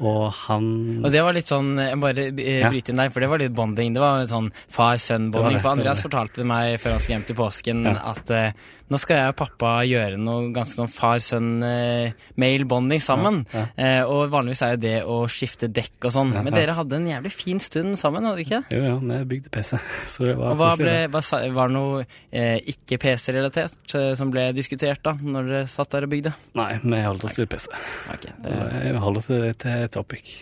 og 0.00 0.22
han 0.46 0.66
Og 1.04 1.10
det 1.12 1.22
var 1.22 1.36
litt 1.36 1.50
sånn 1.50 1.76
Jeg 1.78 1.98
bare 2.00 2.28
eh, 2.32 2.64
bryter 2.66 2.94
inn 2.94 3.02
der, 3.02 3.12
for 3.12 3.22
det 3.22 3.28
var 3.30 3.42
litt 3.42 3.54
bonding. 3.56 3.92
Det 3.94 4.02
var 4.02 4.24
sånn 4.30 4.48
far-sønn-bonding. 4.72 5.60
For 5.62 5.76
Andreas 5.76 6.02
fortalte 6.04 6.46
meg 6.48 6.78
før 6.82 6.96
han 6.96 7.02
skulle 7.02 7.18
hjem 7.18 7.28
til 7.28 7.38
påsken 7.38 7.84
ja. 7.86 7.96
at 8.14 8.32
uh, 8.32 8.70
nå 8.92 8.98
skal 9.00 9.18
jeg 9.18 9.32
og 9.32 9.38
pappa 9.40 9.70
gjøre 9.88 10.18
noe 10.20 10.50
ganske 10.54 10.76
sånn 10.76 10.90
far-sønn-mail-bonding 10.92 13.00
eh, 13.00 13.04
sammen. 13.04 13.40
Ja, 13.52 13.62
ja. 13.62 13.86
Eh, 14.02 14.10
og 14.10 14.32
vanligvis 14.32 14.62
er 14.66 14.74
jo 14.74 14.80
det 14.82 14.94
å 15.08 15.16
skifte 15.32 15.70
dekk 15.72 16.08
og 16.10 16.14
sånn. 16.14 16.34
Ja, 16.36 16.42
Men 16.44 16.56
dere 16.56 16.76
hadde 16.76 16.98
en 16.98 17.08
jævlig 17.08 17.32
fin 17.34 17.60
stund 17.62 17.96
sammen, 18.00 18.26
hadde 18.28 18.42
dere 18.42 18.46
ikke 18.46 18.76
Jo, 18.76 18.82
ja, 18.90 18.96
vi 19.00 19.20
bygde 19.32 19.52
PC. 19.54 19.80
Så 20.12 20.28
det 20.28 20.36
var 20.38 20.52
og 20.52 20.60
hva 20.60 20.70
ble, 20.78 20.96
hva, 21.12 21.22
Var 21.56 21.72
det 21.72 21.76
noe 21.76 22.04
eh, 22.04 22.58
ikke 22.74 23.00
PC-relatert 23.02 23.96
eh, 23.98 24.10
som 24.18 24.32
ble 24.34 24.48
diskutert 24.56 25.02
da, 25.06 25.16
når 25.16 25.50
dere 25.50 25.72
satt 25.72 25.96
der 25.96 26.08
og 26.08 26.12
bygde? 26.12 26.34
Nei, 26.58 26.70
vi 26.84 27.02
holdt 27.06 27.26
oss 27.28 27.38
til 27.38 27.48
PC. 27.50 27.70
Okay, 28.12 28.36
det... 28.44 28.58
Vi 28.92 29.02
holdt 29.02 29.22
oss 29.22 29.30
til 29.62 29.88
topic. 29.92 30.34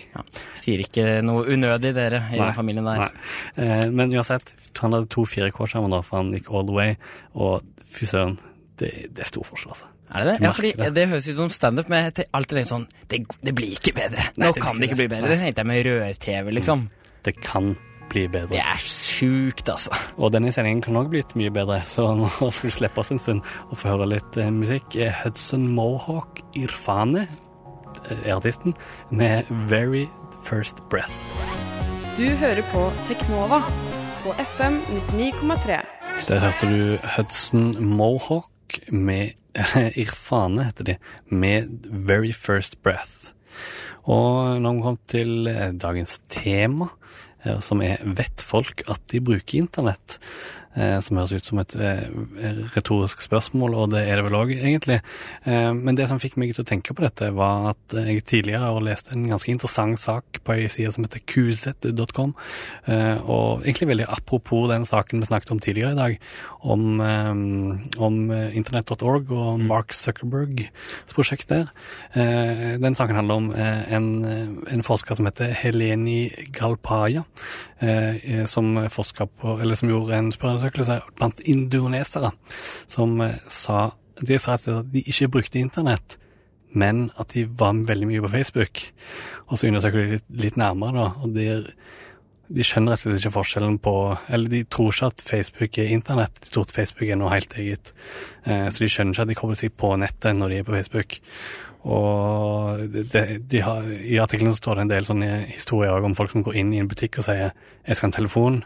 Sier 0.59 0.83
ikke 0.83 1.21
noe 1.27 1.47
unødig, 1.51 1.95
dere 1.97 2.25
i 2.33 2.41
den 2.41 2.57
familien 2.57 2.89
der. 2.89 3.07
Nei. 3.07 3.13
Eh, 3.61 3.87
men 3.95 4.13
uansett, 4.15 4.55
han 4.81 4.97
hadde 4.97 5.11
to 5.13 5.27
4K-skjermer 5.29 5.93
da, 5.93 6.03
for 6.07 6.21
han 6.21 6.33
gikk 6.35 6.51
all 6.53 6.67
the 6.67 6.77
way. 6.77 6.97
Og 7.39 7.67
fy 7.91 8.09
søren, 8.09 8.39
det, 8.81 8.91
det, 9.11 9.25
er 9.25 9.29
stor 9.29 9.45
forskjell, 9.47 9.75
altså. 9.75 9.91
Er 10.11 10.25
det 10.25 10.33
det? 10.33 10.47
Ja, 10.47 10.55
fordi 10.57 10.73
det, 10.79 10.89
det 10.97 11.07
høres 11.11 11.29
ut 11.29 11.37
som 11.37 11.53
standup, 11.55 11.91
men 11.93 12.09
jeg 12.09 12.27
alltid 12.37 12.67
sånn 12.71 12.89
det, 13.11 13.23
det, 13.45 13.55
blir 13.57 13.77
ikke 13.77 13.95
bedre. 13.97 14.31
Nei, 14.35 14.49
Nå 14.49 14.57
kan 14.57 14.81
det 14.81 14.91
ikke 14.91 15.03
bli 15.03 15.11
bedre. 15.13 15.31
Det 15.35 15.39
tenkte 15.45 15.65
jeg 15.65 15.71
med 15.71 15.87
rør-TV, 15.87 16.51
liksom. 16.59 16.87
Mm. 16.87 17.15
Det 17.29 17.35
kan 17.45 17.75
bli 18.11 18.25
bedre. 18.33 18.51
Det 18.55 18.63
er 18.63 18.81
sjukt, 18.83 19.69
altså. 19.69 19.95
Og 20.17 20.33
denne 20.35 20.53
sendingen 20.55 20.83
kan 20.85 20.99
òg 20.99 21.13
blitt 21.13 21.37
mye 21.39 21.53
bedre, 21.55 21.83
så 21.89 22.09
nå 22.19 22.31
skal 22.57 22.71
vi 22.71 22.75
slippe 22.81 23.05
oss 23.05 23.13
en 23.15 23.23
stund 23.23 23.45
og 23.69 23.79
få 23.79 23.93
høre 23.93 24.09
litt 24.17 24.41
eh, 24.41 24.51
musikk. 24.55 24.99
Hudson 25.23 25.69
Mohawk 25.77 26.43
Irfane 26.59 27.29
er 28.09 28.17
eh, 28.25 28.37
artisten, 28.37 28.75
med 29.11 29.49
Very 29.71 30.07
First 30.43 30.83
Breath. 30.91 31.15
Du 32.17 32.27
hører 32.41 32.63
på 32.73 32.89
Teknova 33.09 33.63
på 34.25 34.35
FM 34.39 34.81
99,3. 35.13 35.81
Så 36.21 36.37
hørte 36.43 36.69
du 36.69 36.97
Hudson 37.17 37.85
Mohawk 37.85 38.51
med 38.93 39.37
Irfane, 40.01 40.69
heter 40.69 40.89
de, 40.93 40.97
med 41.27 41.87
Very 41.91 42.33
First 42.37 42.81
Breath. 42.85 43.35
Og 44.09 44.61
nå 44.61 44.71
har 44.71 44.77
vi 44.79 44.85
kom 44.87 44.99
til 45.11 45.51
eh, 45.51 45.71
dagens 45.77 46.21
tema, 46.33 46.89
eh, 47.45 47.61
som 47.65 47.83
er 47.85 48.01
Vet 48.05 48.45
folk 48.45 48.85
at 48.91 49.03
de 49.13 49.23
bruker 49.25 49.61
internett? 49.61 50.19
Eh, 50.79 51.01
som 51.03 51.19
høres 51.19 51.33
ut 51.35 51.47
som 51.49 51.59
et 51.59 51.73
eh, 51.83 52.05
retorisk 52.77 53.25
spørsmål, 53.25 53.73
og 53.75 53.89
det 53.91 54.05
er 54.07 54.21
det 54.21 54.27
vel 54.29 54.37
òg, 54.39 54.53
egentlig. 54.55 55.01
Eh, 55.43 55.73
men 55.75 55.97
det 55.99 56.07
som 56.07 56.21
fikk 56.23 56.37
meg 56.39 56.53
til 56.55 56.63
å 56.63 56.69
tenke 56.69 56.95
på 56.95 57.03
dette, 57.03 57.33
var 57.35 57.73
at 57.73 57.97
jeg 57.97 58.23
tidligere 58.31 58.69
har 58.69 58.87
lest 58.87 59.11
en 59.11 59.25
ganske 59.33 59.51
interessant 59.51 59.99
sak 59.99 60.39
på 60.47 60.55
ei 60.55 60.69
side 60.71 60.93
som 60.95 61.07
heter 61.07 61.25
qz.com, 61.27 62.37
og 63.31 63.65
egentlig 63.65 63.89
veldig 63.91 64.07
apropos 64.15 64.69
den 64.71 64.87
saken 64.87 65.23
vi 65.23 65.27
snakket 65.27 65.51
om 65.51 65.61
tidligere 65.63 65.97
i 65.97 65.99
dag, 65.99 66.15
om, 66.61 67.01
om 67.99 68.19
internett.org 68.31 69.31
og 69.33 69.59
mm. 69.59 69.67
Mark 69.71 69.95
Zuckerbergs 69.97 71.15
prosjekt 71.15 71.51
der. 71.51 71.71
Den 72.15 72.97
saken 72.97 73.19
handler 73.19 73.41
om 73.41 73.51
en, 73.57 74.09
en 74.71 74.87
forsker 74.87 75.19
som 75.19 75.27
heter 75.29 75.55
Heleni 75.57 76.31
Galpaya, 76.55 77.25
som 78.51 78.75
på, 78.85 79.57
eller 79.57 79.81
som 79.81 79.91
gjorde 79.91 80.19
en 80.19 80.33
spørrende 80.35 80.60
undersøkelse 80.61 81.01
blant 81.17 81.41
indonesere 81.49 82.31
som 82.91 83.19
eh, 83.25 83.41
sa 83.49 83.91
de 84.21 84.39
sa 84.41 84.57
at 84.59 84.67
de 84.93 85.03
ikke 85.07 85.31
brukte 85.37 85.61
internett, 85.61 86.19
men 86.77 87.09
at 87.19 87.33
de 87.35 87.47
var 87.47 87.79
veldig 87.89 88.09
mye 88.11 88.23
på 88.25 88.33
Facebook. 88.35 88.83
Og 89.49 89.59
så 89.59 89.71
undersøker 89.71 90.03
de 90.03 90.19
litt, 90.19 90.29
litt 90.45 90.61
nærmere, 90.61 90.93
da, 90.99 91.07
og 91.23 91.33
de, 91.35 91.47
de 92.51 92.67
skjønner 92.67 92.95
rett 92.95 93.07
og 93.07 93.11
slett 93.11 93.23
ikke 93.23 93.35
forskjellen 93.39 93.79
på 93.83 93.95
Eller 94.29 94.53
de 94.53 94.61
tror 94.67 94.93
ikke 94.93 95.11
at 95.13 95.25
Facebook 95.25 95.79
er 95.79 95.95
internett, 95.95 96.37
de 96.43 96.53
tror 96.53 96.69
at 96.69 96.77
Facebook 96.77 97.09
er 97.09 97.19
noe 97.21 97.33
helt 97.33 97.57
eget. 97.59 97.95
Eh, 98.45 98.69
så 98.69 98.85
de 98.85 98.93
skjønner 98.93 99.17
ikke 99.17 99.27
at 99.27 99.33
de 99.33 99.41
kobler 99.41 99.61
seg 99.63 99.75
på 99.81 99.95
nettet 100.01 100.37
når 100.37 100.53
de 100.53 100.61
er 100.61 100.69
på 100.69 100.77
Facebook. 100.77 101.19
Og 101.81 102.83
de, 102.93 103.23
de 103.49 103.63
har, 103.65 103.87
I 103.89 104.19
artikkelen 104.21 104.53
står 104.57 104.77
det 104.77 104.83
en 104.85 104.93
del 104.93 105.07
sånne 105.09 105.31
historier 105.49 106.05
om 106.05 106.15
folk 106.17 106.35
som 106.35 106.45
går 106.45 106.59
inn 106.61 106.75
i 106.77 106.83
en 106.83 106.91
butikk 106.91 107.23
og 107.23 107.25
sier 107.25 107.55
'jeg 107.87 107.97
skal 107.97 108.07
ha 108.07 108.11
en 108.11 108.19
telefon', 108.21 108.65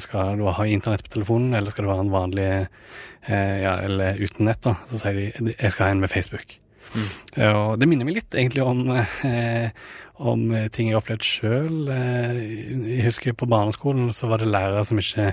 skal 0.00 0.38
du 0.38 0.46
ha 0.48 0.66
internett 0.66 1.04
på 1.04 1.14
telefonen, 1.16 1.54
eller 1.54 1.74
skal 1.74 1.86
du 1.86 1.92
ha 1.92 2.00
en 2.00 2.12
vanlig 2.12 2.48
eh, 2.48 3.56
ja, 3.62 3.76
eller 3.84 4.20
uten 4.20 4.48
nett, 4.48 4.62
da. 4.64 4.76
Så 4.90 5.00
sier 5.02 5.18
de 5.18 5.54
jeg 5.54 5.72
skal 5.74 5.86
ha 5.86 5.94
en 5.94 6.02
med 6.04 6.12
Facebook. 6.12 6.56
Mm. 6.90 7.08
Og 7.46 7.74
det 7.78 7.86
minner 7.86 8.08
meg 8.08 8.16
litt 8.18 8.34
egentlig 8.34 8.64
om, 8.66 8.80
eh, 8.96 9.70
om 10.18 10.46
ting 10.74 10.90
jeg 10.90 10.96
har 10.96 11.02
opplevd 11.04 11.26
sjøl. 11.26 11.76
Eh, 11.94 12.40
jeg 12.96 13.04
husker 13.06 13.36
på 13.36 13.48
barneskolen 13.50 14.10
så 14.14 14.30
var 14.30 14.42
det 14.42 14.50
lærere 14.50 14.82
som 14.88 14.98
ikke 14.98 15.30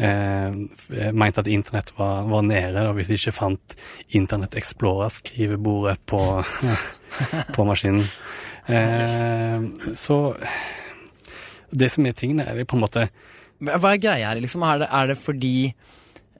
eh, 0.00 1.12
mente 1.12 1.42
at 1.42 1.50
internett 1.50 1.94
var, 1.98 2.28
var 2.28 2.44
nede, 2.46 2.84
og 2.88 2.98
hvis 2.98 3.10
de 3.10 3.18
ikke 3.18 3.36
fant 3.36 3.76
Internett 4.16 4.56
Explorer-skrivebordet 4.58 5.98
på, 6.10 6.20
på 7.54 7.66
maskinen. 7.68 8.04
Eh, 8.70 9.94
så 9.98 10.20
det 11.70 11.90
som 11.92 12.06
er 12.06 12.16
tingene, 12.18 12.46
er 12.46 12.64
på 12.66 12.76
en 12.76 12.84
måte 12.84 13.08
hva 13.60 13.94
er 13.94 14.02
greia 14.02 14.30
her, 14.30 14.40
liksom? 14.42 14.64
Er 14.66 14.84
det, 14.84 14.90
er 14.96 15.10
det 15.12 15.18
fordi 15.20 15.56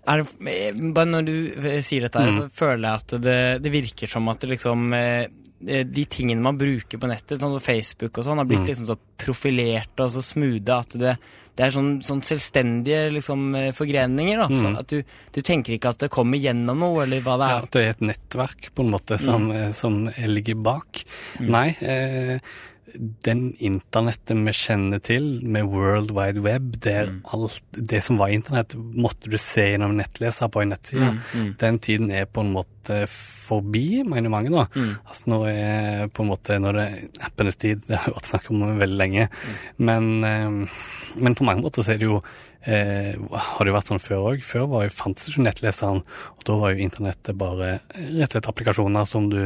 er 0.08 0.22
det, 0.22 0.92
bare 0.96 1.10
når 1.10 1.26
du 1.26 1.34
eh, 1.60 1.80
sier 1.84 2.06
dette, 2.06 2.22
her, 2.22 2.32
mm. 2.32 2.38
så 2.38 2.62
føler 2.62 2.86
jeg 2.86 3.02
at 3.02 3.14
det, 3.26 3.40
det, 3.66 3.72
virker 3.74 4.10
som 4.10 4.30
at 4.32 4.40
det 4.40 4.54
liksom 4.54 4.94
eh, 4.96 5.26
De 5.60 6.04
tingene 6.08 6.40
man 6.40 6.56
bruker 6.56 6.96
på 6.96 7.10
nettet, 7.10 7.36
sånn 7.42 7.52
som 7.52 7.60
Facebook 7.60 8.16
og 8.16 8.24
sånn, 8.24 8.40
har 8.40 8.48
blitt 8.48 8.64
mm. 8.64 8.70
liksom 8.70 8.88
så 8.88 8.96
profilerte 9.20 10.06
og 10.06 10.14
så 10.14 10.24
smoothe 10.24 10.78
at 10.86 10.96
det, 10.96 11.12
det 11.58 11.66
er 11.66 11.74
sånn, 11.74 11.90
sånn 12.04 12.22
selvstendige 12.24 13.10
liksom, 13.12 13.44
eh, 13.58 13.68
forgreninger. 13.76 14.40
da, 14.40 14.48
mm. 14.48 14.62
så 14.62 14.72
at 14.80 14.94
du, 14.94 15.12
du, 15.36 15.42
tenker 15.44 15.76
ikke 15.76 15.92
at 15.92 16.06
det 16.06 16.10
kommer 16.14 16.40
gjennom 16.40 16.80
noe, 16.80 17.04
eller 17.04 17.20
hva 17.26 17.36
det 17.36 17.50
er. 17.50 17.52
Ja, 17.52 17.68
At 17.68 17.76
det 17.76 17.84
er 17.84 17.92
et 17.92 18.02
nettverk 18.08 18.70
på 18.72 18.86
en 18.86 18.94
måte 18.96 19.20
som, 19.20 19.50
mm. 19.52 19.76
som 19.76 20.00
ligger 20.32 20.56
bak. 20.64 21.04
Mm. 21.42 21.52
Nei. 21.52 21.66
Eh, 21.84 22.56
den 22.96 23.42
internettet 23.62 24.38
vi 24.46 24.54
kjenner 24.56 25.00
til, 25.04 25.26
med 25.42 25.68
World 25.70 26.12
Wide 26.16 26.42
Web, 26.44 26.74
der 26.84 27.10
mm. 27.10 27.20
alt 27.34 27.62
det 27.90 28.02
som 28.06 28.18
var 28.20 28.32
internett, 28.34 28.74
måtte 28.74 29.30
du 29.30 29.38
se 29.40 29.66
gjennom 29.72 29.96
nettleser 29.98 30.50
på 30.52 30.62
en 30.62 30.72
nettside. 30.74 31.12
Mm, 31.12 31.22
mm. 31.32 31.48
Den 31.60 31.80
tiden 31.82 32.12
er 32.14 32.28
på 32.30 32.44
en 32.44 32.52
måte 32.54 33.04
forbi, 33.10 34.02
mener 34.08 34.32
mange 34.32 34.52
nå. 34.52 34.66
Mm. 34.74 34.92
Altså 35.04 35.32
nå 35.32 35.40
er 35.50 36.12
på 36.14 36.24
en 36.24 36.30
måte 36.32 36.58
Nå 36.60 36.72
er 36.72 36.78
det 36.78 37.24
appenes 37.26 37.58
tid, 37.60 37.82
det 37.88 38.00
har 38.00 38.16
vært 38.16 38.30
snakk 38.32 38.52
om 38.52 38.64
veldig 38.80 39.00
lenge. 39.00 39.28
Mm. 39.30 39.58
Men, 39.90 40.12
eh, 40.24 40.78
men, 41.16 41.36
på 41.38 41.46
mange 41.48 41.66
måter 41.66 41.86
så 41.86 41.94
er 41.94 42.02
det 42.02 42.08
jo 42.08 42.20
eh, 42.66 43.14
har 43.16 43.64
det 43.64 43.72
jo 43.72 43.76
vært 43.76 43.92
sånn 43.92 44.02
før 44.02 44.32
òg. 44.32 44.44
Før 44.46 44.66
var 44.72 44.88
jo, 44.88 44.96
fantes 44.96 45.30
ikke 45.30 45.46
nettleseren, 45.46 46.02
og 46.36 46.48
da 46.48 46.58
var 46.60 46.74
jo 46.74 46.88
internettet 46.88 47.38
bare 47.40 47.78
rett 47.94 48.28
og 48.30 48.36
slett 48.36 48.50
applikasjoner 48.50 49.08
som 49.08 49.30
du 49.32 49.40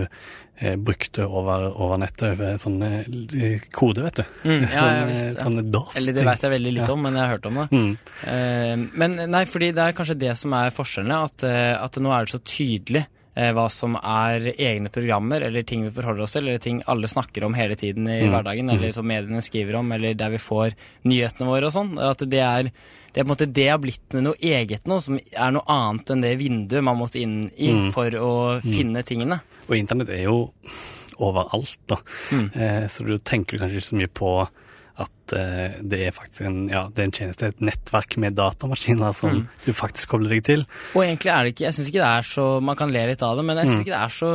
brukte 0.79 1.25
over, 1.27 1.67
over 1.83 1.99
nettet 1.99 2.37
ved 2.39 2.61
sånne 2.63 2.91
eh, 3.03 3.65
kode, 3.75 4.05
vet 4.05 4.21
du. 4.21 4.25
Mm, 4.47 4.61
ja, 4.63 4.69
ja, 4.71 4.77
sånne, 4.79 5.09
visst, 5.11 5.27
ja. 5.27 5.47
sånne 5.49 5.65
DOS. 5.75 5.97
Eller 5.99 6.17
det 6.17 6.27
vet 6.29 6.47
jeg 6.47 6.55
veldig 6.55 6.75
litt 6.79 6.93
om, 6.95 7.03
men 7.03 7.19
jeg 7.19 7.25
har 7.25 7.33
hørt 7.35 7.49
om 7.51 7.59
det. 7.61 7.67
Mm. 7.75 7.91
Eh, 8.35 8.85
men 9.03 9.19
nei, 9.35 9.43
fordi 9.51 9.73
det 9.75 9.89
er 9.89 9.97
kanskje 9.99 10.21
det 10.21 10.37
som 10.39 10.55
er 10.59 10.75
forskjellene, 10.75 11.21
at, 11.31 11.47
eh, 11.49 11.75
at 11.79 11.99
nå 12.03 12.15
er 12.15 12.29
det 12.29 12.35
så 12.37 12.43
tydelig 12.47 13.03
eh, 13.05 13.14
hva 13.35 13.65
som 13.71 13.97
er 13.97 14.45
egne 14.55 14.91
programmer, 14.95 15.43
eller 15.43 15.63
ting 15.67 15.83
vi 15.83 15.91
forholder 15.91 16.23
oss 16.23 16.33
til, 16.37 16.47
eller 16.47 16.59
ting 16.63 16.83
alle 16.87 17.09
snakker 17.11 17.45
om 17.45 17.55
hele 17.59 17.75
tiden 17.77 18.07
i 18.07 18.21
Mm. 18.23 18.31
hverdagen, 18.31 18.71
eller 18.71 18.93
som 18.93 19.07
mediene 19.07 19.43
skriver 19.43 19.75
om, 19.81 19.91
eller 19.93 20.15
der 20.15 20.31
vi 20.31 20.39
får 20.39 20.75
nyhetene 21.05 21.49
våre 21.49 21.67
og 21.67 21.73
sånn. 21.75 21.99
At 21.99 22.19
det 22.31 22.39
er, 22.41 22.63
det 23.13 23.19
er 23.21 23.25
på 23.25 23.31
en 23.31 23.37
måte 23.37 23.53
det 23.53 23.69
har 23.71 23.79
blitt 23.79 24.13
noe 24.15 24.35
eget 24.41 24.87
nå, 24.87 25.01
som 25.03 25.19
er 25.19 25.51
noe 25.51 25.67
annet 25.67 26.11
enn 26.15 26.21
det 26.23 26.39
vinduet 26.39 26.83
man 26.85 26.97
måtte 26.99 27.21
inn 27.21 27.51
i 27.59 27.73
Mm. 27.73 27.93
for 27.93 28.11
å 28.11 28.61
finne 28.63 29.03
tingene. 29.05 29.41
Og 29.69 29.77
internett 29.77 30.11
er 30.11 30.25
jo 30.25 30.51
overalt, 31.19 31.77
da. 31.87 31.97
Mm. 32.33 32.51
Eh, 32.57 32.87
så 32.89 33.05
du 33.07 33.19
tenker 33.19 33.59
kanskje 33.59 33.79
ikke 33.81 33.91
så 33.91 33.99
mye 33.99 34.09
på 34.15 34.49
at 35.03 35.33
uh, 35.35 35.75
det 35.83 35.99
er 36.07 36.13
faktisk 36.15 36.45
en, 36.47 36.69
ja, 36.71 36.85
det 36.95 37.03
er 37.03 37.09
en 37.09 37.15
tjeneste, 37.17 37.49
et 37.51 37.61
nettverk 37.65 38.17
med 38.23 38.37
datamaskiner 38.39 39.15
som 39.17 39.31
Mm. 39.35 39.47
du 39.65 39.73
faktisk 39.75 40.09
kobler 40.13 40.37
deg 40.37 40.45
til. 40.47 40.67
Og 40.95 41.03
egentlig 41.03 41.33
er 41.35 41.43
det 41.49 41.55
ikke 41.55 41.65
Jeg 41.65 41.75
syns 41.75 41.89
ikke 41.91 42.03
det 42.05 42.11
er 42.13 42.23
så 42.29 42.45
Man 42.63 42.77
kan 42.79 42.93
le 42.95 43.07
litt 43.09 43.23
av 43.27 43.37
det, 43.37 43.45
men 43.49 43.57
jeg 43.59 43.67
syns 43.73 43.81
ikke 43.83 43.97
det 43.97 44.03
er 44.05 44.15
så 44.15 44.31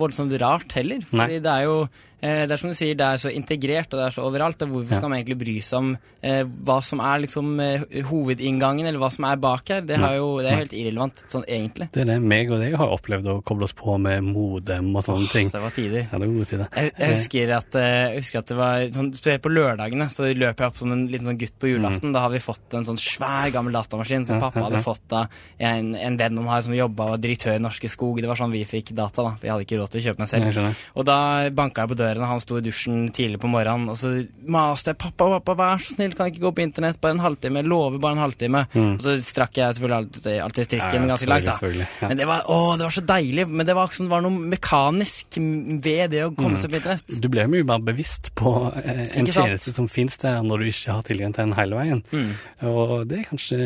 voldsomt 0.00 0.34
rart 0.42 0.72
heller. 0.72 1.04
Nei. 1.12 1.28
Det 1.38 1.46
er 1.46 1.68
jo 1.68 1.76
Det 2.20 2.54
er 2.54 2.60
som 2.60 2.72
du 2.72 2.76
sier, 2.76 2.96
det 2.98 3.06
er 3.06 3.20
så 3.22 3.32
integrert, 3.32 3.92
og 3.92 4.00
det 4.00 4.06
er 4.06 4.16
så 4.16 4.24
overalt. 4.26 4.64
Og 4.66 4.74
hvorfor 4.74 4.98
skal 4.98 5.12
man 5.12 5.20
egentlig 5.20 5.38
bry 5.40 5.54
seg 5.64 5.78
om 5.78 5.92
eh, 5.94 6.42
hva 6.66 6.80
som 6.84 7.02
er 7.04 7.22
liksom 7.26 7.52
eh, 7.64 7.86
hovedinngangen, 8.10 8.88
eller 8.90 9.00
hva 9.02 9.12
som 9.14 9.28
er 9.30 9.40
bak 9.40 9.72
her? 9.72 9.84
Det, 9.86 10.00
har 10.00 10.16
jo, 10.18 10.32
det 10.42 10.50
er 10.50 10.60
helt 10.64 10.74
irrelevant, 10.76 11.22
sånn 11.32 11.46
egentlig. 11.46 11.90
Det 11.94 12.02
er 12.02 12.10
det 12.12 12.18
meg 12.24 12.50
og 12.50 12.60
deg 12.64 12.76
har 12.80 12.96
opplevd 12.96 13.30
å 13.30 13.38
koble 13.46 13.68
oss 13.68 13.76
på 13.78 13.94
med 14.02 14.26
modem 14.26 14.90
og 14.96 15.06
sånne 15.06 15.30
ting. 15.32 15.52
Det 15.54 15.62
var 15.62 15.76
tider. 15.76 16.06
Ja, 16.08 16.18
det 16.18 16.26
var 16.26 16.34
gode 16.34 16.50
tider. 16.50 16.68
Jeg, 16.74 16.92
jeg, 16.96 17.14
husker 17.14 17.54
at, 17.60 17.80
eh, 17.80 17.94
jeg 18.10 18.24
husker 18.24 18.42
at 18.42 18.50
det 18.52 18.58
var 18.58 18.86
sånn, 18.98 19.12
Spesielt 19.20 19.42
på 19.44 19.52
lørdagene 19.52 20.06
så 20.12 20.28
løp 20.32 20.60
jeg 20.62 20.70
opp 20.70 20.78
som 20.80 20.92
en 20.94 21.06
liten 21.10 21.28
sånn 21.28 21.40
gutt 21.40 21.56
på 21.60 21.68
julaften. 21.70 22.14
Da 22.14 22.24
har 22.24 22.32
vi 22.32 22.42
fått 22.42 22.76
en 22.78 22.86
sånn 22.88 22.98
svær 23.00 23.50
gammel 23.54 23.76
datamaskin 23.76 24.26
som 24.26 24.40
Mm. 24.40 24.46
Pappa 24.48 24.64
hadde 24.66 24.82
fått 24.82 25.12
av 25.12 25.26
en, 25.58 25.92
en 25.94 26.16
venn 26.16 26.38
om 26.40 26.48
har 26.50 26.62
som 26.64 26.74
jobba 26.74 27.06
og 27.06 27.14
var 27.14 27.22
direktør 27.22 27.58
i 27.58 27.62
Norske 27.62 27.90
Skog. 27.92 28.20
Det 28.22 28.30
var 28.30 28.38
sånn 28.40 28.54
vi 28.54 28.62
fikk 28.68 28.94
data, 28.96 29.26
da. 29.26 29.34
Vi 29.42 29.50
hadde 29.52 29.66
ikke 29.66 29.80
råd 29.80 29.92
til 29.92 30.00
å 30.00 30.04
kjøpe 30.08 30.22
den 30.24 30.30
selv. 30.30 30.78
Og 30.96 31.06
da 31.08 31.18
banka 31.54 31.84
jeg 31.84 31.92
på 31.92 31.98
døren, 32.10 32.26
og 32.26 32.32
han 32.34 32.42
sto 32.44 32.58
i 32.58 32.64
dusjen 32.66 33.06
tidlig 33.14 33.40
på 33.40 33.48
morgenen, 33.50 33.88
og 33.94 33.96
så 33.96 34.10
maste 34.50 34.90
jeg 34.92 34.98
'Pappa, 35.00 35.28
pappa, 35.38 35.54
vær 35.54 35.78
så 35.80 35.94
snill, 35.94 36.12
kan 36.18 36.26
jeg 36.26 36.34
ikke 36.36 36.46
gå 36.48 36.54
på 36.58 36.62
internett 36.66 37.00
bare 37.00 37.14
en 37.16 37.22
halvtime?' 37.24 37.62
Lover 37.64 37.98
bare 38.02 38.12
en 38.18 38.24
halvtime. 38.26 38.66
Mm. 38.74 38.92
Og 38.98 39.00
så 39.06 39.14
strakk 39.22 39.54
jeg 39.56 39.74
selvfølgelig 39.78 39.98
alltid, 40.00 40.40
alltid 40.44 40.64
strikken 40.68 41.08
ganske 41.08 41.28
langt, 41.30 41.46
da. 41.46 41.56
Ja. 42.02 42.08
Men 42.08 42.16
det 42.18 42.26
var, 42.26 42.42
å, 42.50 42.58
det 42.76 42.84
var 42.88 42.94
så 42.98 43.06
deilig. 43.06 43.46
Men 43.48 43.66
det 43.66 43.74
var, 43.78 43.86
det 43.96 44.08
var 44.10 44.20
noe 44.26 44.44
mekanisk 44.50 45.38
ved 45.38 46.10
det 46.10 46.24
å 46.26 46.34
komme 46.34 46.56
Mm. 46.56 46.60
seg 46.60 46.70
på 46.70 46.76
internett. 46.80 47.20
Du 47.20 47.28
blir 47.28 47.46
mye 47.48 47.64
mer 47.64 47.78
bevisst 47.78 48.34
på 48.34 48.72
eh, 48.84 49.06
en 49.18 49.26
tjeneste 49.26 49.72
som 49.74 49.86
finnes 49.88 50.16
der 50.18 50.42
når 50.42 50.58
du 50.58 50.64
ikke 50.70 50.92
har 50.96 51.02
tilgang 51.06 51.32
til 51.34 51.44
den 51.46 51.54
hele 51.54 51.76
veien. 51.76 52.02
Mm. 52.12 52.32
Og 52.66 53.06
det 53.08 53.18
er 53.20 53.28
kanskje 53.30 53.58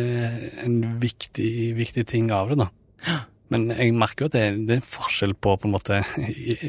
en 0.64 1.00
viktig, 1.00 1.74
viktig 1.78 2.06
ting 2.06 2.30
av 2.30 2.48
det, 2.52 2.58
da. 2.58 2.68
Men 3.52 3.66
jeg 3.74 3.92
merker 3.92 4.24
jo 4.24 4.28
at 4.30 4.36
det, 4.38 4.44
det 4.68 4.72
er 4.76 4.80
en 4.80 4.86
forskjell 4.86 5.34
på 5.36 5.52
på 5.60 5.68
en 5.68 5.74
måte 5.74 5.98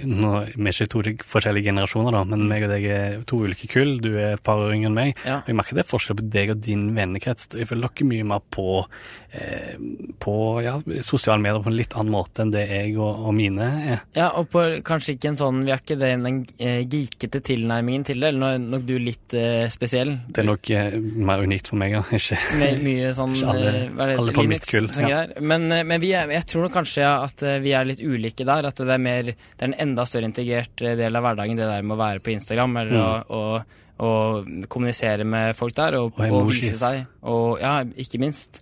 nå, 0.06 0.32
Vi 0.56 0.66
er 0.68 0.74
ikke 0.76 0.88
to 0.92 1.04
forskjellige 1.24 1.70
generasjoner, 1.70 2.12
da, 2.18 2.24
men 2.28 2.44
meg 2.50 2.66
og 2.68 2.74
deg 2.74 2.88
er 2.92 3.16
to 3.30 3.40
ulike 3.46 3.70
kull. 3.72 3.96
Du 4.04 4.10
er 4.20 4.34
et 4.36 4.44
par 4.46 4.60
år 4.60 4.74
yngre 4.76 4.90
enn 4.92 4.98
meg. 4.98 5.14
Ja. 5.26 5.38
Og 5.44 5.52
jeg 5.54 5.58
merker 5.60 5.78
det 5.80 5.86
er 5.86 5.90
forskjell 5.94 6.20
på 6.20 6.28
deg 6.36 6.52
og 6.56 6.60
din 6.66 6.90
vennekrets. 6.98 7.48
Jeg 7.56 7.70
føler 7.70 7.88
dere 7.88 8.10
mye 8.12 8.28
mer 8.28 8.44
på, 8.54 8.66
eh, 9.40 9.78
på 10.22 10.36
ja, 10.66 10.76
sosiale 11.06 11.40
medier 11.44 11.64
på 11.64 11.72
en 11.72 11.78
litt 11.80 11.96
annen 11.96 12.14
måte 12.16 12.44
enn 12.44 12.52
det 12.54 12.66
jeg 12.70 12.94
og, 13.00 13.24
og 13.30 13.36
mine 13.40 13.70
er. 13.96 14.04
Ja, 14.18 14.30
og 14.40 14.50
på 14.54 14.66
kanskje 14.86 15.16
ikke 15.16 15.32
en 15.32 15.40
sånn 15.40 15.64
Vi 15.66 15.72
har 15.74 15.82
ikke 15.82 15.98
den, 16.02 16.26
den 16.28 16.42
eh, 16.60 16.82
geekete 16.92 17.40
tilnærmingen 17.46 18.06
til 18.12 18.20
det. 18.20 18.34
Eller 18.34 18.42
nå 18.44 18.52
er 18.58 18.64
nok 18.76 18.86
du 18.88 18.96
litt 19.02 19.34
eh, 19.38 19.66
spesiell. 19.74 20.16
Det 20.28 20.44
er 20.44 20.50
nok 20.52 20.70
eh, 20.76 21.00
mer 21.00 21.44
unikt 21.48 21.72
for 21.72 21.80
meg, 21.82 21.96
ja. 21.96 22.04
Ikke 22.20 22.38
Med 22.60 22.84
mye 22.84 23.16
sånn 23.16 23.34
Ikke 23.38 23.56
alle- 23.56 23.74
eh, 23.86 24.04
alle 24.20 24.36
på 24.36 24.44
Linux, 24.46 24.52
mitt 24.52 24.70
kull, 24.70 24.92
ja. 25.08 25.24
Men, 25.40 25.70
men 25.72 26.02
vi 26.04 26.12
jeg 26.16 26.46
tror 26.50 26.65
nok 26.66 26.76
kanskje 26.76 27.06
at 27.08 27.46
eh, 27.46 27.62
vi 27.64 27.74
er 27.78 27.88
litt 27.88 28.02
ulike 28.04 28.46
der. 28.48 28.68
At 28.70 28.82
det 28.82 28.92
er 28.92 29.02
mer 29.02 29.32
Det 29.32 29.62
er 29.62 29.72
en 29.72 29.80
enda 29.88 30.06
større 30.10 30.30
integrert 30.30 30.84
eh, 30.84 30.98
del 31.00 31.16
av 31.16 31.26
hverdagen, 31.26 31.58
det 31.60 31.70
der 31.70 31.86
med 31.86 31.98
å 31.98 32.02
være 32.02 32.24
på 32.26 32.34
Instagram 32.36 32.78
eller 32.84 33.00
å, 33.00 33.08
å, 33.30 33.42
å 34.06 34.12
kommunisere 34.72 35.28
med 35.28 35.56
folk 35.58 35.78
der 35.78 36.00
og, 36.02 36.20
Og 36.20 36.38
og, 36.42 36.52
vise 36.52 36.76
seg. 36.82 37.06
Og 37.24 37.62
ja, 37.64 37.80
ikke 38.06 38.22
minst. 38.22 38.62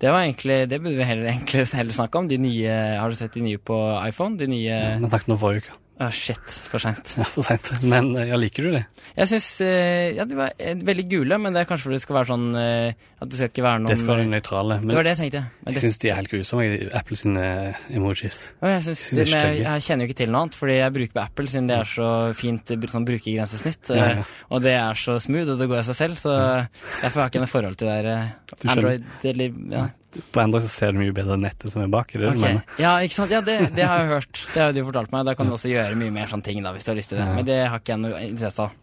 Det 0.00 0.08
var 0.08 0.24
egentlig 0.24 0.62
Det 0.70 0.78
burde 0.80 0.96
vi 0.96 1.04
heller, 1.04 1.28
egentlig 1.34 1.66
heller 1.76 1.96
snakke 1.96 2.22
om. 2.22 2.30
De 2.30 2.40
nye 2.40 2.80
Har 2.96 3.12
du 3.12 3.18
sett 3.18 3.36
de 3.36 3.44
nye 3.44 3.60
på 3.60 3.76
iPhone? 4.06 4.40
De 4.40 4.48
nye 4.48 4.72
Ja, 4.72 4.96
Men 4.98 5.12
snakket 5.12 5.36
om 5.36 5.40
forrige 5.42 5.66
uke. 5.66 5.78
Å, 6.00 6.06
shit, 6.16 6.54
for 6.70 6.80
seint. 6.80 7.10
Ja, 7.18 7.26
for 7.28 7.44
sent. 7.44 7.74
Men 7.84 8.14
eh, 8.16 8.30
ja, 8.30 8.38
liker 8.40 8.64
du 8.64 8.70
det? 8.72 8.86
Jeg 9.12 9.28
syns 9.34 9.48
eh, 9.66 10.14
Ja, 10.16 10.24
de 10.24 10.38
var 10.38 10.54
eh, 10.56 10.72
veldig 10.72 11.04
gule, 11.10 11.36
men 11.42 11.52
det 11.52 11.60
er 11.60 11.68
kanskje 11.68 11.90
fordi 11.90 11.98
det 11.98 12.04
skal 12.06 12.16
være 12.16 12.28
sånn 12.30 12.46
At 12.56 13.26
det 13.26 13.36
skal 13.36 13.50
ikke 13.50 13.64
være 13.66 13.82
noen 13.82 13.92
Det 13.92 13.98
skal 14.00 14.14
være 14.14 14.30
nøytrale. 14.30 14.78
Det 14.80 14.96
var 14.96 15.04
det 15.04 15.12
jeg 15.12 15.20
tenkte. 15.20 15.42
Men 15.60 15.68
jeg 15.68 15.76
det, 15.76 15.84
syns 15.84 16.00
de 16.00 16.10
er 16.12 16.18
helt 16.22 16.32
grusomme, 16.32 16.66
Apple 17.02 17.20
sine 17.20 17.44
emojis. 17.92 18.40
Ja, 18.62 18.72
jeg, 18.78 18.86
synes, 18.88 19.04
de 19.10 19.20
men 19.20 19.34
jeg, 19.34 19.60
jeg 19.66 19.86
kjenner 19.88 20.06
jo 20.06 20.14
ikke 20.14 20.18
til 20.22 20.32
noe 20.32 20.44
annet, 20.46 20.58
fordi 20.62 20.78
jeg 20.78 20.96
bruker 20.96 21.16
på 21.18 21.24
Apple 21.26 21.52
siden 21.52 21.68
det 21.68 21.78
er 21.82 21.92
så 21.92 22.10
fint 22.40 22.74
sånn 22.96 23.08
brukergrensesnitt. 23.12 23.92
Ja, 23.92 24.10
ja. 24.16 24.26
Og 24.48 24.64
det 24.64 24.76
er 24.80 25.04
så 25.04 25.20
smooth, 25.20 25.52
og 25.52 25.60
det 25.60 25.68
går 25.68 25.82
av 25.82 25.88
seg 25.92 26.00
selv, 26.00 26.20
så 26.22 26.32
derfor 26.32 27.20
har 27.20 27.28
jeg 27.28 27.34
ikke 27.34 27.44
noe 27.44 27.54
forhold 27.58 27.80
til 27.80 27.92
det 27.92 28.02
der. 28.08 28.36
Android 28.72 29.26
eller 29.34 29.64
ja. 29.76 29.88
På 30.34 30.40
Android 30.42 30.64
så 30.66 30.70
ser 30.72 30.92
du 30.92 30.98
mye 31.04 31.14
bedre 31.14 31.36
nettet 31.38 31.70
som 31.70 31.82
er 31.84 31.90
bak. 31.92 32.10
Det 32.16 32.26
okay. 32.32 32.56
Ok. 32.58 32.76
Ja, 32.82 32.96
ikke 33.06 33.14
sant. 33.20 33.30
Ja, 33.30 33.40
det, 33.46 33.58
det 33.76 33.86
har 33.86 34.02
jeg 34.04 34.12
hørt. 34.16 34.44
Det 34.54 34.62
har 34.64 34.74
du 34.74 34.82
fortalt 34.88 35.12
meg. 35.14 35.24
Da 35.28 35.36
kan 35.38 35.46
du 35.46 35.54
også 35.54 35.70
gjøre 35.70 35.94
mye 36.00 36.10
mer 36.20 36.26
sånne 36.32 36.46
ting, 36.50 36.62
da, 36.66 36.72
hvis 36.74 36.86
du 36.88 36.90
har 36.94 36.98
lyst 36.98 37.12
til 37.14 37.20
det. 37.20 37.26
Ja. 37.30 37.34
Men 37.38 37.46
det 37.46 37.58
har 37.70 37.78
ikke 37.82 37.94
jeg 37.94 38.02
noe 38.08 38.22
interesse 38.26 38.66
av. 38.66 38.78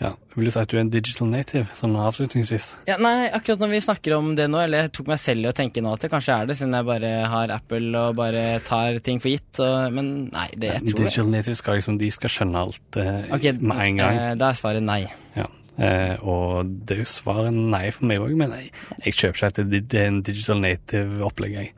Ja. 0.00 0.08
Vil 0.34 0.48
du 0.48 0.50
si 0.50 0.58
at 0.58 0.66
du 0.68 0.74
er 0.74 0.80
en 0.82 0.90
digital 0.90 1.28
native, 1.30 1.68
sånn 1.78 1.94
avslutningsvis? 2.02 2.64
Ja, 2.90 2.96
nei, 2.98 3.28
akkurat 3.30 3.60
når 3.62 3.70
vi 3.76 3.78
snakker 3.86 4.16
om 4.16 4.32
det 4.34 4.48
nå, 4.50 4.58
eller 4.64 4.82
jeg 4.82 4.92
tok 4.98 5.06
meg 5.12 5.20
selv 5.22 5.46
i 5.46 5.48
å 5.48 5.54
tenke 5.54 5.80
nå 5.86 5.92
at 5.94 6.02
det 6.02 6.10
kanskje 6.10 6.34
er 6.42 6.48
det, 6.50 6.56
siden 6.58 6.74
jeg 6.74 6.88
bare 6.88 7.12
har 7.30 7.52
Apple 7.54 7.92
og 8.02 8.16
bare 8.18 8.42
tar 8.66 8.98
ting 9.06 9.22
for 9.22 9.30
gitt, 9.30 9.52
og, 9.62 9.94
men 9.94 10.08
nei, 10.34 10.48
det 10.58 10.72
jeg 10.72 10.82
tror 10.88 10.98
Digital 11.04 11.30
natives 11.36 11.62
skal 11.62 11.78
liksom, 11.78 12.00
de 12.02 12.10
skal 12.18 12.34
skjønne 12.34 12.64
alt 12.66 12.98
eh, 13.00 13.20
okay, 13.38 13.54
med 13.62 13.84
en 13.86 14.02
gang. 14.02 14.18
eh, 14.24 14.34
Da 14.42 14.50
er 14.50 14.58
svaret 14.58 14.82
nei. 14.84 15.04
Ja. 15.38 15.46
Eh, 15.74 16.16
og 16.22 16.68
det 16.86 16.96
er 16.96 17.00
jo 17.02 17.10
svaret 17.10 17.54
nei 17.54 17.88
for 17.94 18.06
meg 18.10 18.22
òg, 18.22 18.34
men 18.38 18.52
jeg, 18.54 18.68
jeg 19.06 19.16
kjøper 19.18 19.38
ikke 19.40 19.50
at 19.52 19.62
det, 19.72 19.80
det 19.90 20.02
er 20.02 20.12
en 20.12 20.20
digital 20.26 20.60
native-opplegg, 20.62 21.56
jeg. 21.58 21.72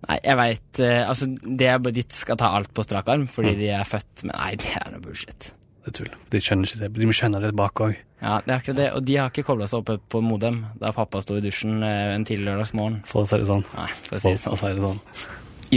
Nei, 0.00 0.16
jeg 0.24 0.36
veit 0.40 0.78
Altså, 0.80 1.26
det 1.44 1.66
er 1.68 1.80
bare 1.84 1.92
de 1.92 2.02
skal 2.08 2.38
ta 2.40 2.54
alt 2.56 2.70
på 2.72 2.84
strak 2.86 3.08
arm 3.12 3.26
fordi 3.28 3.52
de 3.58 3.68
er 3.76 3.84
født, 3.84 4.24
men 4.24 4.32
nei, 4.32 4.54
det 4.60 4.70
er 4.80 4.94
noe 4.94 5.02
bullshit. 5.04 5.50
Det 5.80 5.90
er 5.92 5.96
tull. 5.96 6.14
De 6.32 6.40
skjønner 6.44 6.68
ikke 6.68 6.80
det. 6.82 6.88
De 6.96 7.08
må 7.08 7.16
skjønne 7.16 7.40
det 7.40 7.50
bak 7.56 7.80
òg. 7.84 7.98
Ja, 8.20 8.34
det 8.44 8.52
er 8.52 8.58
akkurat 8.58 8.76
det, 8.76 8.88
og 8.96 9.04
de 9.08 9.16
har 9.16 9.30
ikke 9.32 9.46
kobla 9.48 9.68
seg 9.70 9.80
opp 9.80 10.08
på 10.12 10.20
modem 10.24 10.58
da 10.80 10.92
pappa 10.96 11.22
sto 11.24 11.38
i 11.40 11.44
dusjen 11.44 11.80
eh, 11.86 12.12
en 12.12 12.26
tidlig 12.28 12.50
lørdagsmorgen. 12.50 12.98
For 13.08 13.24
å 13.24 13.30
si 13.30 13.40
det 13.40 13.48
sånn. 13.48 13.64
Nei, 13.78 13.86
for 14.04 14.18
å 14.18 14.20
si 14.20 14.34
det 14.34 14.42
sånn. 14.42 14.56
å 14.56 14.60
si 14.60 14.72
det 14.76 14.84
sånn. 14.84 15.00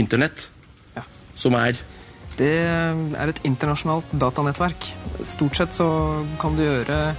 Internett, 0.02 0.46
som 1.40 1.56
er 1.58 1.78
Det 2.36 2.50
er 2.66 3.30
et 3.30 3.40
internasjonalt 3.46 4.12
datanettverk. 4.18 4.88
Stort 5.22 5.56
sett 5.56 5.76
så 5.76 5.86
kan 6.42 6.56
du 6.58 6.64
gjøre 6.64 7.14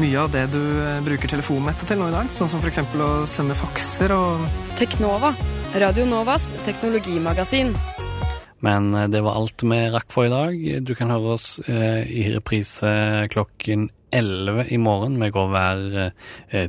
mye 0.00 0.16
av 0.20 0.32
det 0.32 0.44
du 0.52 0.60
eh, 0.60 0.98
bruker 1.04 1.30
telefonnettet 1.30 1.88
til 1.88 2.00
nå 2.00 2.10
i 2.10 2.14
dag, 2.14 2.28
sånn 2.32 2.50
som 2.50 2.60
f.eks. 2.60 2.82
å 3.00 3.10
sende 3.28 3.56
fakser 3.56 4.12
og 4.12 4.42
Teknova, 4.76 5.32
Radio 5.80 6.04
Novas 6.08 6.50
teknologimagasin. 6.66 7.72
Men 8.64 8.90
eh, 8.92 9.08
det 9.12 9.22
var 9.24 9.38
alt 9.40 9.64
vi 9.64 9.78
rakk 9.94 10.12
for 10.12 10.28
i 10.28 10.32
dag. 10.32 10.58
Du 10.84 10.92
kan 10.98 11.12
høre 11.14 11.36
oss 11.38 11.48
eh, 11.64 12.04
i 12.04 12.26
reprise 12.34 12.90
klokken 13.32 13.88
11 14.16 14.68
i 14.76 14.80
morgen. 14.80 15.16
Vi 15.20 15.32
går 15.34 15.48
hver 15.50 15.80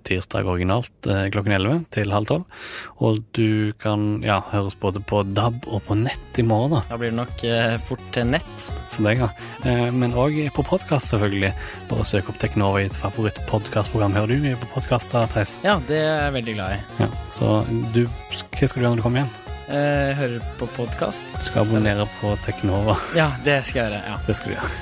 tirsdag 0.07 0.47
originalt 0.49 1.07
klokken 1.31 1.53
11 1.59 1.85
til 1.93 2.11
halv 2.15 2.31
12. 2.31 2.65
Og 3.05 3.21
du 3.37 3.75
kan 3.79 4.17
ja, 4.25 4.39
høre 4.51 4.71
oss 4.71 4.79
både 4.79 5.03
på 5.05 5.21
DAB 5.27 5.67
og 5.67 5.85
på 5.87 5.99
nett 5.99 6.41
i 6.41 6.47
morgen, 6.47 6.79
da, 6.79 6.83
Da 6.89 6.99
blir 6.99 7.13
det 7.13 7.21
nok 7.21 7.47
fort 7.85 8.11
til 8.15 8.35
nett. 8.35 8.76
For 8.97 9.07
deg. 9.07 9.23
Ja. 9.23 9.29
Eh, 9.69 9.87
men 9.95 10.15
òg 10.17 10.37
på 10.55 10.65
podkast, 10.67 11.11
selvfølgelig. 11.13 11.53
Bare 11.89 12.05
søk 12.09 12.29
opp 12.33 12.39
Teknova 12.41 12.81
i 12.83 12.87
et 12.89 12.97
favorittpodkastprogram. 12.97 14.15
Hører 14.17 14.33
du 14.35 14.47
mye 14.49 14.59
på 14.59 14.69
podkaster, 14.75 15.27
Theis? 15.33 15.55
Ja, 15.65 15.77
det 15.89 15.99
er 16.03 16.23
jeg 16.27 16.35
veldig 16.39 16.55
glad 16.59 16.77
i. 16.77 17.03
Ja. 17.05 17.09
Så 17.31 17.51
du, 17.95 18.03
hva 18.07 18.41
skal 18.41 18.81
du 18.81 18.83
gjøre 18.85 18.91
når 18.95 19.01
du 19.01 19.05
kommer 19.07 19.23
hjem? 19.23 19.33
Eh, 19.67 20.11
hører 20.15 20.43
på 20.59 20.69
podkast. 20.77 21.27
Du 21.37 21.43
skal 21.49 21.65
abonnere 21.65 22.05
på 22.21 22.35
Teknova. 22.45 22.95
Ja, 23.17 23.31
det 23.43 23.61
skal 23.67 23.81
jeg 23.81 23.89
gjøre. 23.91 24.03
ja. 24.13 24.19
Det 24.27 24.35
skal 24.39 24.53
du 24.53 24.57
gjøre. 24.59 24.75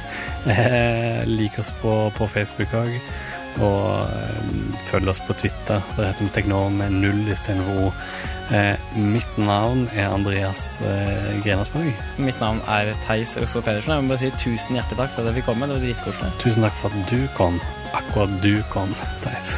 Eh, 0.45 1.23
lik 1.25 1.55
oss 1.57 1.71
på, 1.81 1.93
på 2.17 2.27
Facebook 2.29 2.73
òg. 2.77 2.91
Og 3.65 4.11
eh, 4.13 4.77
følg 4.91 5.09
oss 5.09 5.21
på 5.25 5.33
Twitter. 5.39 5.81
Det 5.95 6.05
heter 6.11 6.27
vi 6.27 6.33
Teknova 6.35 6.69
med 6.69 6.99
null 7.01 7.23
istedenfor 7.33 7.87
O. 7.87 7.91
Eh, 8.53 8.77
mitt 8.95 9.37
navn 9.37 9.87
er 9.95 10.11
Andreas 10.13 10.79
eh, 10.85 11.41
Grenersborg. 11.43 11.93
Mitt 12.21 12.39
navn 12.39 12.61
er 12.69 12.93
Theis 13.07 13.33
Rosvold 13.41 13.65
Pedersen. 13.65 13.95
Jeg 13.95 14.05
må 14.05 14.13
bare 14.13 14.21
si 14.21 14.31
tusen 14.37 14.77
hjertelig 14.77 14.99
takk 15.01 15.15
for 15.15 15.23
at 15.23 15.31
jeg 15.31 15.39
fikk 15.39 15.49
komme. 15.49 15.69
Det 15.69 15.79
var 15.79 15.85
dritkoselig. 15.87 16.33
Tusen 16.43 16.67
takk 16.67 16.77
for 16.77 16.93
at 16.93 17.13
du 17.13 17.21
kom. 17.37 17.61
Akkurat 17.97 18.39
du 18.45 18.53
kom, 18.73 18.93
Theis. 19.25 19.55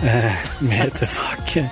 Eh, 0.00 0.44
vi 0.64 0.76
er 0.80 0.94
tilbake 0.96 1.66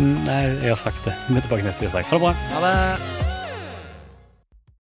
Nei, 0.00 0.44
jeg 0.62 0.70
har 0.70 0.78
sagt 0.80 1.04
det. 1.04 1.12
Vi 1.28 1.36
er 1.36 1.44
tilbake 1.44 1.66
neste 1.66 1.90
uke. 1.90 2.06
Ha 2.08 2.16
det 2.16 2.22
bra. 2.24 2.36
Ha 2.54 2.62
det. 2.64 3.19